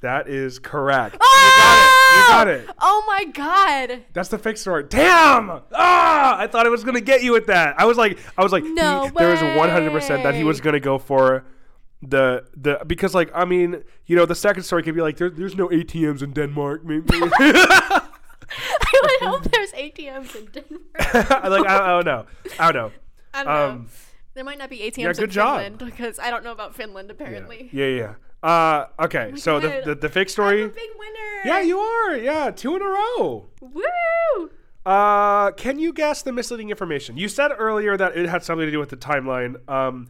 That 0.00 0.28
is 0.28 0.58
correct. 0.58 1.16
Oh! 1.20 2.16
You 2.16 2.22
got 2.32 2.48
it. 2.48 2.60
You 2.60 2.66
got 2.66 2.70
it. 2.70 2.76
Oh 2.80 3.04
my 3.06 3.24
god. 3.32 4.04
That's 4.12 4.28
the 4.28 4.38
fake 4.38 4.56
story. 4.56 4.84
Damn! 4.88 5.60
Ah! 5.72 6.38
I 6.38 6.46
thought 6.46 6.66
I 6.66 6.70
was 6.70 6.84
gonna 6.84 7.00
get 7.00 7.22
you 7.22 7.32
with 7.32 7.46
that. 7.46 7.74
I 7.78 7.84
was 7.84 7.96
like, 7.96 8.18
I 8.36 8.42
was 8.42 8.52
like, 8.52 8.64
No 8.64 9.04
he, 9.04 9.10
there 9.10 9.30
was 9.30 9.42
one 9.56 9.70
hundred 9.70 9.92
percent 9.92 10.22
that 10.22 10.34
he 10.34 10.44
was 10.44 10.60
gonna 10.60 10.80
go 10.80 10.98
for 10.98 11.44
the 12.02 12.44
the 12.56 12.80
because 12.86 13.14
like 13.14 13.30
I 13.34 13.44
mean, 13.44 13.84
you 14.06 14.16
know, 14.16 14.26
the 14.26 14.34
second 14.34 14.62
story 14.62 14.82
could 14.82 14.94
be 14.94 15.02
like, 15.02 15.18
there, 15.18 15.30
there's 15.30 15.56
no 15.56 15.68
ATMs 15.68 16.22
in 16.22 16.32
Denmark. 16.32 16.84
Maybe. 16.84 17.04
I 17.12 19.00
would 19.02 19.28
hope 19.28 19.44
there's 19.44 19.72
ATMs 19.72 20.34
in 20.34 20.46
Denmark. 20.46 21.14
like 21.50 21.66
I, 21.66 21.76
I 21.76 22.02
don't 22.02 22.06
know. 22.06 22.26
I 22.58 22.72
don't 22.72 22.74
know. 22.74 22.92
I 23.34 23.44
don't 23.44 23.52
know. 23.54 23.68
Um, 23.68 23.88
There 24.34 24.44
might 24.44 24.58
not 24.58 24.70
be 24.70 24.78
ATMs 24.78 25.18
yeah, 25.18 25.24
in 25.24 25.30
job. 25.30 25.60
Finland 25.60 25.78
because 25.78 26.18
I 26.18 26.30
don't 26.30 26.44
know 26.44 26.52
about 26.52 26.74
Finland 26.74 27.10
apparently. 27.10 27.68
Yeah, 27.72 27.86
yeah. 27.86 27.96
yeah. 27.96 28.14
Uh, 28.42 28.86
okay, 28.98 29.32
so 29.36 29.60
the, 29.60 29.82
the 29.84 29.94
the 29.94 30.08
fake 30.08 30.30
story. 30.30 30.62
a 30.62 30.68
big 30.68 30.90
winner. 30.98 31.40
Yeah, 31.44 31.60
you 31.60 31.78
are. 31.78 32.16
Yeah, 32.16 32.50
two 32.50 32.74
in 32.76 32.82
a 32.82 32.86
row. 32.86 33.46
Woo! 33.60 34.50
Uh, 34.86 35.50
can 35.52 35.78
you 35.78 35.92
guess 35.92 36.22
the 36.22 36.32
misleading 36.32 36.70
information? 36.70 37.16
You 37.18 37.28
said 37.28 37.50
earlier 37.58 37.96
that 37.98 38.16
it 38.16 38.28
had 38.28 38.42
something 38.42 38.66
to 38.66 38.70
do 38.72 38.78
with 38.78 38.88
the 38.88 38.96
timeline. 38.96 39.56
Um, 39.68 40.08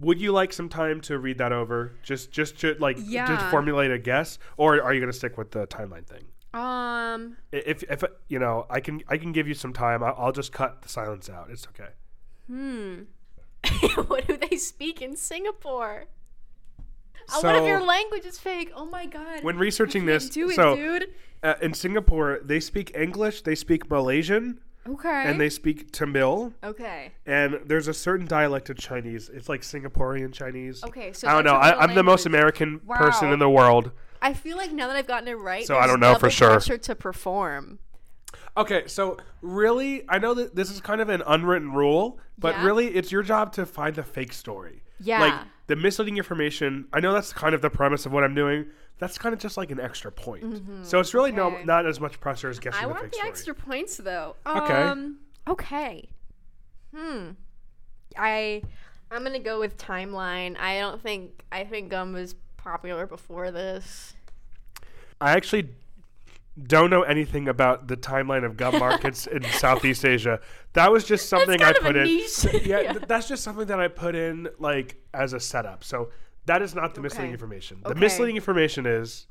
would 0.00 0.18
you 0.20 0.32
like 0.32 0.52
some 0.52 0.68
time 0.70 1.00
to 1.02 1.18
read 1.18 1.38
that 1.38 1.52
over? 1.52 1.92
Just, 2.02 2.32
just 2.32 2.58
to 2.60 2.74
like, 2.80 2.96
just 2.96 3.08
Yeah. 3.10 3.50
formulate 3.50 3.90
a 3.90 3.98
guess, 3.98 4.38
or 4.56 4.82
are 4.82 4.94
you 4.94 5.00
gonna 5.00 5.12
stick 5.12 5.36
with 5.36 5.50
the 5.50 5.66
timeline 5.66 6.06
thing? 6.06 6.24
Um. 6.54 7.36
If, 7.52 7.82
if 7.84 8.02
you 8.28 8.38
know, 8.38 8.66
I 8.70 8.80
can, 8.80 9.02
I 9.08 9.18
can 9.18 9.32
give 9.32 9.46
you 9.46 9.54
some 9.54 9.74
time. 9.74 10.02
I'll, 10.02 10.14
I'll 10.16 10.32
just 10.32 10.52
cut 10.52 10.80
the 10.82 10.88
silence 10.88 11.28
out. 11.28 11.50
It's 11.50 11.66
okay. 11.68 11.90
Hmm. 12.46 13.02
what 14.08 14.26
do 14.26 14.38
they 14.38 14.56
speak 14.56 15.02
in 15.02 15.16
Singapore? 15.16 16.06
Uh, 17.32 17.40
what 17.42 17.56
if 17.56 17.66
your 17.66 17.82
language 17.82 18.24
is 18.24 18.38
fake? 18.38 18.72
Oh 18.74 18.86
my 18.86 19.06
god. 19.06 19.42
When 19.44 19.58
researching 19.58 20.06
this, 20.06 20.28
do 20.30 20.50
it, 20.50 20.54
so 20.56 20.76
dude. 20.76 21.06
uh, 21.42 21.54
in 21.60 21.74
Singapore, 21.74 22.40
they 22.42 22.60
speak 22.60 22.92
English, 22.96 23.42
they 23.42 23.54
speak 23.54 23.90
Malaysian, 23.90 24.60
Okay. 24.88 25.24
and 25.26 25.38
they 25.40 25.50
speak 25.50 25.92
Tamil. 25.92 26.54
okay. 26.64 27.12
And 27.26 27.60
there's 27.66 27.88
a 27.88 27.94
certain 27.94 28.26
dialect 28.26 28.70
of 28.70 28.78
Chinese. 28.78 29.28
It's 29.28 29.48
like 29.48 29.60
Singaporean 29.60 30.32
Chinese. 30.32 30.82
Okay. 30.84 31.12
So 31.12 31.28
I 31.28 31.32
don't 31.32 31.44
know. 31.44 31.54
I, 31.54 31.78
I'm 31.82 31.94
the 31.94 32.02
most. 32.02 32.24
American 32.26 32.80
person 32.80 33.30
in 33.32 33.38
the 33.38 33.50
world. 33.50 33.90
I 34.22 34.32
feel 34.32 34.56
like 34.56 34.72
now 34.72 34.86
that 34.88 34.96
I've 34.96 35.06
gotten 35.06 35.28
it 35.28 35.34
right, 35.34 35.64
So 35.66 35.76
I 35.78 35.86
don't 35.86 36.00
know 36.00 36.14
for 36.16 36.30
sure. 36.30 36.50
Pressure 36.52 36.78
to 36.78 36.94
perform. 36.94 37.78
Okay, 38.56 38.82
so 38.88 39.16
really, 39.40 40.04
I 40.08 40.18
know 40.18 40.34
that 40.34 40.56
this 40.56 40.70
is 40.70 40.80
kind 40.80 41.00
of 41.00 41.08
an 41.08 41.22
unwritten 41.26 41.72
rule, 41.72 42.18
but 42.36 42.56
Yeah. 42.56 42.66
really, 42.66 42.88
it's 42.88 43.12
your 43.12 43.22
job 43.22 43.52
to 43.52 43.64
find 43.64 43.94
the 43.94 44.02
fake 44.02 44.32
story. 44.32 44.82
Yeah. 44.98 45.20
Like 45.20 45.34
the 45.68 45.76
misleading 45.76 46.16
information. 46.16 46.88
I 46.92 47.00
know 47.00 47.12
that's 47.12 47.32
kind 47.32 47.54
of 47.54 47.62
the 47.62 47.70
premise 47.70 48.04
of 48.06 48.12
what 48.12 48.24
I'm 48.24 48.34
doing. 48.34 48.66
That's 48.98 49.16
kind 49.16 49.32
of 49.32 49.38
just 49.40 49.56
like 49.56 49.70
an 49.70 49.78
extra 49.78 50.10
point. 50.10 50.62
So 50.82 50.98
it's 50.98 51.14
really 51.14 51.30
no 51.30 51.62
not 51.62 51.86
as 51.86 52.00
much 52.00 52.18
pressure 52.18 52.48
as 52.50 52.58
guessing 52.58 52.80
I 52.80 52.88
the 52.88 52.94
want 52.94 53.10
the 53.12 53.16
story. 53.16 53.28
extra 53.28 53.54
points 53.54 53.96
though. 53.98 54.34
Okay. 54.44 54.74
Um, 54.74 55.18
okay. 55.46 56.08
Hmm. 56.94 57.30
I 58.16 58.62
I'm 59.10 59.22
gonna 59.22 59.38
go 59.38 59.60
with 59.60 59.76
timeline. 59.78 60.58
I 60.58 60.80
don't 60.80 61.00
think 61.00 61.44
I 61.52 61.64
think 61.64 61.90
gum 61.90 62.12
was 62.12 62.34
popular 62.56 63.06
before 63.06 63.50
this. 63.50 64.14
I 65.20 65.32
actually 65.32 65.70
don't 66.66 66.90
know 66.90 67.02
anything 67.02 67.48
about 67.48 67.86
the 67.88 67.96
timeline 67.96 68.44
of 68.44 68.56
gum 68.56 68.78
markets 68.78 69.26
in 69.26 69.42
Southeast 69.52 70.04
Asia. 70.04 70.40
That 70.72 70.90
was 70.90 71.04
just 71.04 71.28
something 71.28 71.60
I 71.62 71.72
kind 71.72 71.76
of 71.76 71.82
put 71.82 71.96
a 71.96 72.00
in. 72.00 72.06
niche. 72.06 72.44
Yeah, 72.66 72.80
Yeah. 72.80 72.92
th- 72.94 73.04
that's 73.06 73.28
just 73.28 73.42
something 73.44 73.66
that 73.66 73.78
I 73.80 73.88
put 73.88 74.14
in 74.14 74.48
like 74.58 74.96
as 75.14 75.32
a 75.32 75.40
setup. 75.40 75.84
So 75.84 76.10
that 76.46 76.62
is 76.62 76.74
not 76.74 76.94
the 76.94 77.00
misleading 77.00 77.32
information. 77.32 77.80
The 77.82 77.90
Okay. 77.90 78.00
misleading 78.00 78.36
information 78.36 78.86
is 78.86 79.26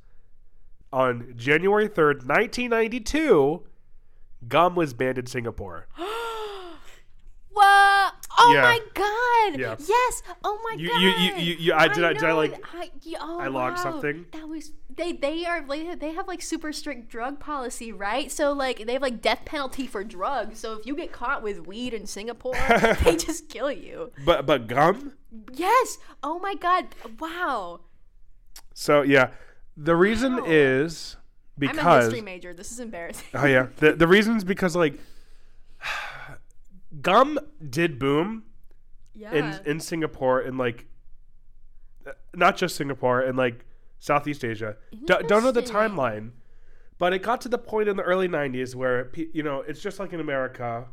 on 0.93 1.33
January 1.35 1.89
3rd, 1.89 2.25
1992, 2.25 3.63
gum 4.47 4.75
was 4.75 4.93
banned 4.93 5.17
in 5.17 5.25
Singapore. 5.25 5.87
What? 8.13 8.27
Oh 8.39 8.53
Yeah. 8.53 8.61
my 8.61 8.79
god! 8.93 9.59
Yeah. 9.59 9.75
Yes! 9.79 10.23
Oh 10.43 10.59
my 10.63 10.75
You- 10.79 10.89
god! 10.89 11.01
you- 11.01 11.09
you- 11.09 11.33
you- 11.35 11.55
you- 11.59 11.73
I- 11.73 11.87
did 11.87 12.03
I- 12.03 12.13
did 12.13 12.23
I, 12.23 12.33
like- 12.33 12.63
I, 12.75 12.89
oh, 13.19 13.39
I 13.39 13.47
logged 13.47 13.77
wow. 13.77 13.83
something? 13.83 14.25
That 14.31 14.47
was 14.47 14.71
they. 14.95 15.11
They 15.13 15.45
are 15.45 15.61
they 15.95 16.11
have 16.13 16.27
like 16.27 16.41
super 16.41 16.71
strict 16.71 17.09
drug 17.09 17.39
policy, 17.39 17.91
right? 17.91 18.31
So 18.31 18.51
like 18.53 18.85
they 18.85 18.93
have 18.93 19.01
like 19.01 19.21
death 19.21 19.41
penalty 19.45 19.87
for 19.87 20.03
drugs. 20.03 20.59
So 20.59 20.73
if 20.73 20.85
you 20.85 20.95
get 20.95 21.11
caught 21.11 21.41
with 21.41 21.65
weed 21.65 21.93
in 21.93 22.05
Singapore, 22.05 22.53
they 23.03 23.15
just 23.15 23.49
kill 23.49 23.71
you. 23.71 24.11
But 24.25 24.45
but 24.45 24.67
gum? 24.67 25.13
Yes! 25.53 25.97
Oh 26.23 26.39
my 26.39 26.53
god! 26.55 26.87
Wow! 27.19 27.81
So 28.73 29.01
yeah, 29.01 29.31
the 29.75 29.95
reason 29.95 30.37
Wow. 30.37 30.43
is 30.47 31.17
I'm 31.61 31.69
a 31.69 31.71
because 31.71 32.03
history 32.05 32.21
major. 32.21 32.53
This 32.53 32.71
is 32.71 32.79
embarrassing. 32.79 33.27
Oh 33.33 33.45
yeah. 33.45 33.67
The 33.77 33.93
the 33.93 34.07
reason 34.07 34.35
is 34.37 34.43
because 34.43 34.75
like 34.75 34.99
gum 37.01 37.39
did 37.69 37.99
boom 37.99 38.43
yeah. 39.13 39.33
in 39.33 39.59
in 39.65 39.79
Singapore 39.79 40.41
and 40.41 40.57
like 40.57 40.87
uh, 42.05 42.11
not 42.33 42.57
just 42.57 42.75
Singapore 42.75 43.21
and 43.21 43.37
like 43.37 43.65
Southeast 43.99 44.45
Asia. 44.45 44.77
D- 44.91 45.15
don't 45.27 45.43
know 45.43 45.51
the 45.51 45.61
timeline, 45.61 46.31
but 46.97 47.13
it 47.13 47.23
got 47.23 47.41
to 47.41 47.49
the 47.49 47.57
point 47.57 47.89
in 47.89 47.97
the 47.97 48.03
early 48.03 48.27
'90s 48.27 48.75
where 48.75 49.11
you 49.15 49.43
know 49.43 49.61
it's 49.61 49.81
just 49.81 49.99
like 49.99 50.13
in 50.13 50.19
America, 50.19 50.85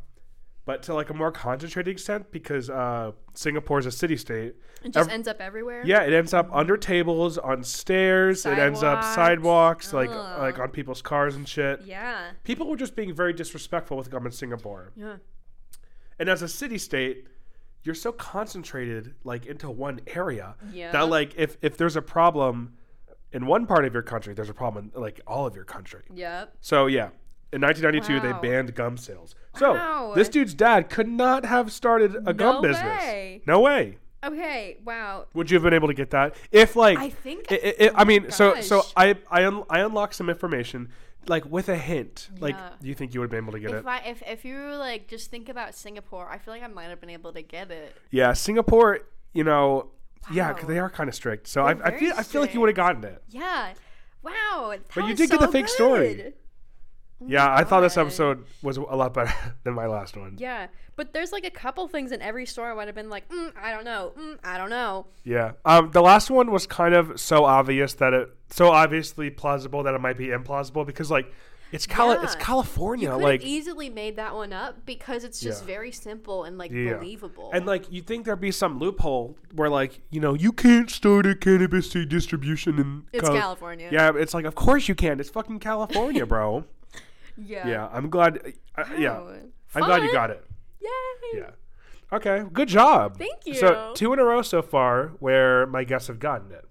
but 0.64 0.82
to 0.84 0.94
like 0.94 1.10
a 1.10 1.14
more 1.14 1.30
concentrated 1.30 1.92
extent 1.92 2.32
because 2.32 2.70
uh, 2.70 3.12
Singapore 3.34 3.78
is 3.78 3.86
a 3.86 3.92
city 3.92 4.16
state. 4.16 4.54
it 4.82 4.92
just 4.92 5.08
ev- 5.08 5.14
ends 5.14 5.28
up 5.28 5.40
everywhere. 5.40 5.82
Yeah, 5.84 6.02
it 6.02 6.12
ends 6.14 6.32
up 6.32 6.48
under 6.50 6.76
tables, 6.78 7.36
on 7.36 7.62
stairs. 7.62 8.46
It 8.46 8.58
ends 8.58 8.82
up 8.82 9.04
Sidewalks. 9.04 9.88
sidewalks, 9.88 9.92
like 9.92 10.10
like 10.10 10.58
on 10.58 10.70
people's 10.70 11.02
cars 11.02 11.36
and 11.36 11.46
shit. 11.46 11.82
Yeah. 11.84 12.30
People 12.42 12.68
were 12.68 12.76
just 12.76 12.96
being 12.96 13.14
very 13.14 13.34
disrespectful 13.34 13.98
with 13.98 14.10
gum 14.10 14.24
in 14.24 14.32
Singapore. 14.32 14.92
Yeah. 14.96 15.16
And 16.18 16.28
as 16.28 16.42
a 16.42 16.48
city 16.48 16.78
state, 16.78 17.26
you're 17.82 17.94
so 17.94 18.12
concentrated 18.12 19.14
like 19.24 19.46
into 19.46 19.70
one 19.70 20.00
area 20.06 20.54
Yeah. 20.72 20.92
that 20.92 21.08
like 21.08 21.34
if 21.36 21.56
if 21.62 21.76
there's 21.76 21.96
a 21.96 22.02
problem 22.02 22.74
in 23.32 23.46
one 23.46 23.66
part 23.66 23.84
of 23.84 23.92
your 23.92 24.02
country, 24.02 24.32
there's 24.34 24.48
a 24.48 24.54
problem 24.54 24.90
in 24.94 25.00
like 25.00 25.20
all 25.26 25.46
of 25.46 25.54
your 25.54 25.64
country. 25.64 26.02
Yep. 26.14 26.54
So 26.60 26.86
yeah, 26.86 27.08
in 27.52 27.60
1992 27.60 28.14
Wow. 28.26 28.40
they 28.40 28.48
banned 28.48 28.74
gum 28.74 28.96
sales. 28.96 29.34
So 29.56 29.74
Wow. 29.74 30.12
this 30.14 30.28
dude's 30.28 30.54
dad 30.54 30.88
could 30.88 31.08
not 31.08 31.44
have 31.44 31.72
started 31.72 32.16
a 32.26 32.32
gum 32.32 32.62
business. 32.62 33.02
way. 33.02 33.42
No 33.46 33.60
way. 33.60 33.98
Okay. 34.24 34.78
Wow. 34.84 35.26
Would 35.34 35.50
you 35.50 35.56
have 35.56 35.62
been 35.64 35.74
able 35.74 35.88
to 35.88 35.94
get 35.94 36.10
that 36.10 36.36
if 36.52 36.76
like 36.76 36.98
I 36.98 37.10
think. 37.10 37.46
I 37.50 37.56
I 37.56 37.86
I 37.88 38.02
oh 38.02 38.04
mean, 38.06 38.30
so 38.30 38.60
so. 38.62 38.82
I 38.96 39.16
I 39.30 39.44
un- 39.44 39.64
I 39.68 39.80
unlocked 39.80 40.14
some 40.14 40.30
information 40.30 40.88
like 41.28 41.44
with 41.44 41.68
a 41.68 41.76
hint. 41.76 42.30
Like, 42.40 42.54
Yeah. 42.54 42.70
do 42.80 42.88
you 42.88 42.94
think 42.94 43.14
you 43.14 43.20
would 43.20 43.26
have 43.26 43.30
been 43.30 43.44
able 43.44 43.52
to 43.52 43.60
get 43.60 43.70
it? 43.70 43.76
if 43.78 43.86
I 43.86 43.98
if 44.00 44.22
if 44.26 44.44
you 44.44 44.58
like 44.76 45.08
just 45.08 45.30
think 45.30 45.48
about 45.48 45.74
Singapore, 45.74 46.28
I 46.30 46.38
feel 46.38 46.54
like 46.54 46.62
I 46.62 46.66
might 46.68 46.84
have 46.84 47.00
been 47.00 47.10
able 47.10 47.32
to 47.32 47.42
get 47.42 47.70
it. 47.70 47.96
Yeah, 48.10 48.32
Singapore. 48.32 49.00
You 49.32 49.44
know, 49.44 49.90
yeah, 50.32 50.52
'cause 50.52 50.62
Wow. 50.62 50.68
they 50.68 50.78
are 50.78 50.90
kind 50.90 51.08
of 51.08 51.14
strict. 51.14 51.48
So 51.48 51.64
I, 51.64 51.74
They're 51.74 51.86
I 51.86 51.90
very 51.90 52.00
feel 52.00 52.14
I 52.16 52.22
feel 52.22 52.40
like 52.40 52.54
you 52.54 52.60
would 52.60 52.68
have 52.68 52.76
gotten 52.76 53.04
it. 53.04 53.22
Yeah. 53.28 53.72
Wow. 54.22 54.68
that 54.70 54.88
But 54.94 55.02
you 55.02 55.10
was 55.10 55.18
did 55.18 55.30
get 55.30 55.40
so 55.40 55.46
the 55.46 55.52
fake 55.52 55.68
story. 55.68 56.14
good. 56.14 56.34
Yeah, 57.26 57.54
I 57.54 57.64
thought 57.64 57.80
this 57.80 57.96
episode 57.96 58.44
was 58.62 58.76
a 58.76 58.82
lot 58.82 59.14
better 59.14 59.32
than 59.64 59.74
my 59.74 59.86
last 59.86 60.16
one. 60.16 60.36
Yeah, 60.38 60.68
but 60.96 61.12
there's 61.12 61.32
like 61.32 61.44
a 61.44 61.50
couple 61.50 61.86
things 61.88 62.12
in 62.12 62.20
every 62.22 62.46
story 62.46 62.70
I 62.70 62.74
would 62.74 62.86
have 62.86 62.94
been 62.94 63.10
like, 63.10 63.28
mm, 63.28 63.52
I 63.60 63.70
don't 63.72 63.84
know, 63.84 64.12
mm, 64.18 64.38
I 64.44 64.58
don't 64.58 64.70
know. 64.70 65.06
Yeah. 65.24 65.52
Um, 65.64 65.90
the 65.90 66.02
last 66.02 66.30
one 66.30 66.50
was 66.50 66.66
kind 66.66 66.94
of 66.94 67.18
so 67.20 67.44
obvious 67.44 67.94
that 67.94 68.12
it 68.14 68.28
so 68.50 68.68
obviously 68.70 69.30
plausible 69.30 69.82
that 69.82 69.94
it 69.94 70.00
might 70.00 70.16
be 70.18 70.28
implausible 70.28 70.86
because 70.86 71.10
like 71.10 71.32
it's 71.72 71.86
Cali- 71.88 72.18
it's 72.22 72.36
California, 72.36 73.10
You 73.10 73.16
like 73.20 73.42
easily 73.42 73.90
made 73.90 74.14
that 74.16 74.32
one 74.34 74.52
up 74.52 74.86
because 74.86 75.24
it's 75.24 75.40
just 75.40 75.62
Yeah. 75.62 75.66
very 75.66 75.90
simple 75.90 76.44
and 76.44 76.56
like 76.56 76.70
Yeah. 76.70 76.98
believable. 76.98 77.50
and 77.52 77.66
like 77.66 77.90
you 77.90 78.00
think 78.00 78.26
there'd 78.26 78.40
be 78.40 78.52
some 78.52 78.78
loophole 78.78 79.36
where 79.54 79.68
like 79.68 80.00
you 80.10 80.20
know 80.20 80.34
you 80.34 80.52
can't 80.52 80.88
start 80.88 81.26
a 81.26 81.34
cannabis 81.34 81.88
distribution 81.88 82.78
in 82.78 83.02
it's 83.12 83.26
Cali- 83.28 83.40
California. 83.40 83.88
Yeah, 83.90 84.12
it's 84.14 84.34
like 84.34 84.44
of 84.44 84.54
course 84.54 84.88
you 84.88 84.94
can. 84.94 85.18
It's 85.18 85.30
fucking 85.30 85.58
California, 85.58 86.24
bro. 86.26 86.64
Yeah. 87.36 87.66
yeah, 87.68 87.88
I'm 87.92 88.10
glad. 88.10 88.52
Uh, 88.76 88.84
yeah, 88.98 89.18
Wow. 89.18 89.34
I'm 89.74 89.84
glad 89.84 90.02
you 90.02 90.12
got 90.12 90.30
it. 90.30 90.44
Yay. 90.80 90.88
Yeah. 91.40 91.50
Okay, 92.12 92.44
good 92.52 92.68
job. 92.68 93.16
Thank 93.18 93.44
you. 93.46 93.54
So 93.54 93.92
two 93.96 94.12
in 94.12 94.18
a 94.18 94.24
row 94.24 94.42
so 94.42 94.62
far 94.62 95.08
where 95.18 95.66
my 95.66 95.82
guests 95.84 96.08
have 96.08 96.18
gotten 96.20 96.52
it. 96.52 96.64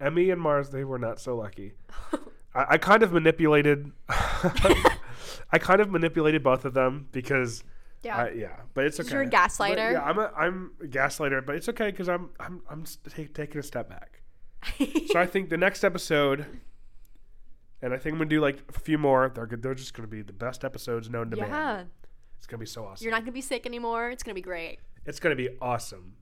Emmy 0.00 0.30
and 0.30 0.40
Mars, 0.40 0.70
they 0.70 0.84
were 0.84 0.98
not 0.98 1.18
so 1.20 1.36
lucky. 1.36 1.72
I, 2.54 2.66
I 2.70 2.78
kind 2.78 3.02
of 3.02 3.12
manipulated. 3.12 3.90
I 4.08 5.58
kind 5.58 5.80
of 5.80 5.90
manipulated 5.90 6.42
both 6.42 6.64
of 6.64 6.74
them 6.74 7.08
because. 7.12 7.64
Yeah. 8.02 8.16
I, 8.16 8.30
yeah, 8.30 8.56
but 8.74 8.84
it's 8.84 9.00
okay. 9.00 9.10
You're 9.10 9.22
a 9.22 9.26
But 9.26 9.32
gaslighter. 9.34 9.92
yeah, 9.92 10.02
I'm 10.04 10.18
a 10.20 10.30
I'm 10.36 10.70
a 10.80 10.86
gaslighter, 10.86 11.44
but 11.44 11.56
it's 11.56 11.68
okay 11.70 11.90
because 11.90 12.08
I'm 12.08 12.30
I'm 12.38 12.60
I'm 12.70 12.84
ta- 12.84 13.22
taking 13.34 13.58
a 13.58 13.62
step 13.62 13.88
back. 13.88 14.20
So 15.12 15.18
I 15.18 15.26
think 15.26 15.50
the 15.50 15.56
next 15.56 15.82
episode, 15.82 16.46
and 17.82 17.94
I 17.94 17.96
think 17.98 18.14
I'm 18.14 18.18
gonna 18.18 18.30
do 18.30 18.40
like 18.40 18.58
a 18.68 18.80
few 18.80 18.98
more. 18.98 19.30
They're 19.34 19.46
good. 19.46 19.62
They're 19.62 19.74
just 19.74 19.94
gonna 19.94 20.08
be 20.08 20.22
the 20.22 20.32
best 20.32 20.64
episodes 20.64 21.08
known 21.08 21.30
to 21.30 21.36
man. 21.36 21.90
It's 22.36 22.46
gonna 22.46 22.60
be 22.60 22.66
so 22.66 22.84
awesome. 22.84 23.04
You're 23.04 23.12
not 23.12 23.22
gonna 23.22 23.32
be 23.32 23.40
sick 23.40 23.66
anymore. 23.66 24.10
It's 24.10 24.22
gonna 24.22 24.34
be 24.34 24.42
great. 24.42 24.78
It's 25.08 25.20
going 25.20 25.34
to 25.34 25.42
be 25.42 25.56
awesome. 25.62 26.16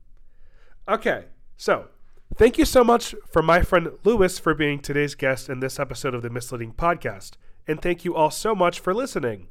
Okay, 0.87 1.25
so 1.57 1.89
thank 2.37 2.57
you 2.57 2.63
so 2.63 2.85
much 2.85 3.13
for 3.29 3.41
my 3.41 3.61
friend 3.61 3.89
Lewis 4.05 4.39
for 4.39 4.53
being 4.53 4.79
today's 4.79 5.13
guest 5.13 5.49
in 5.49 5.59
this 5.59 5.77
episode 5.77 6.13
of 6.13 6.21
the 6.21 6.29
Misleading 6.29 6.71
Podcast. 6.71 7.31
And 7.67 7.81
thank 7.81 8.05
you 8.05 8.15
all 8.15 8.31
so 8.31 8.55
much 8.55 8.79
for 8.79 8.93
listening. 8.93 9.49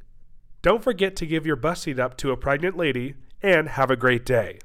Don't 0.62 0.82
forget 0.82 1.16
to 1.16 1.26
give 1.26 1.44
your 1.44 1.54
bus 1.54 1.82
seat 1.82 1.98
up 1.98 2.16
to 2.16 2.30
a 2.30 2.36
pregnant 2.36 2.78
lady 2.78 3.16
and 3.42 3.68
have 3.68 3.90
a 3.90 3.96
great 3.96 4.24
day. 4.24 4.58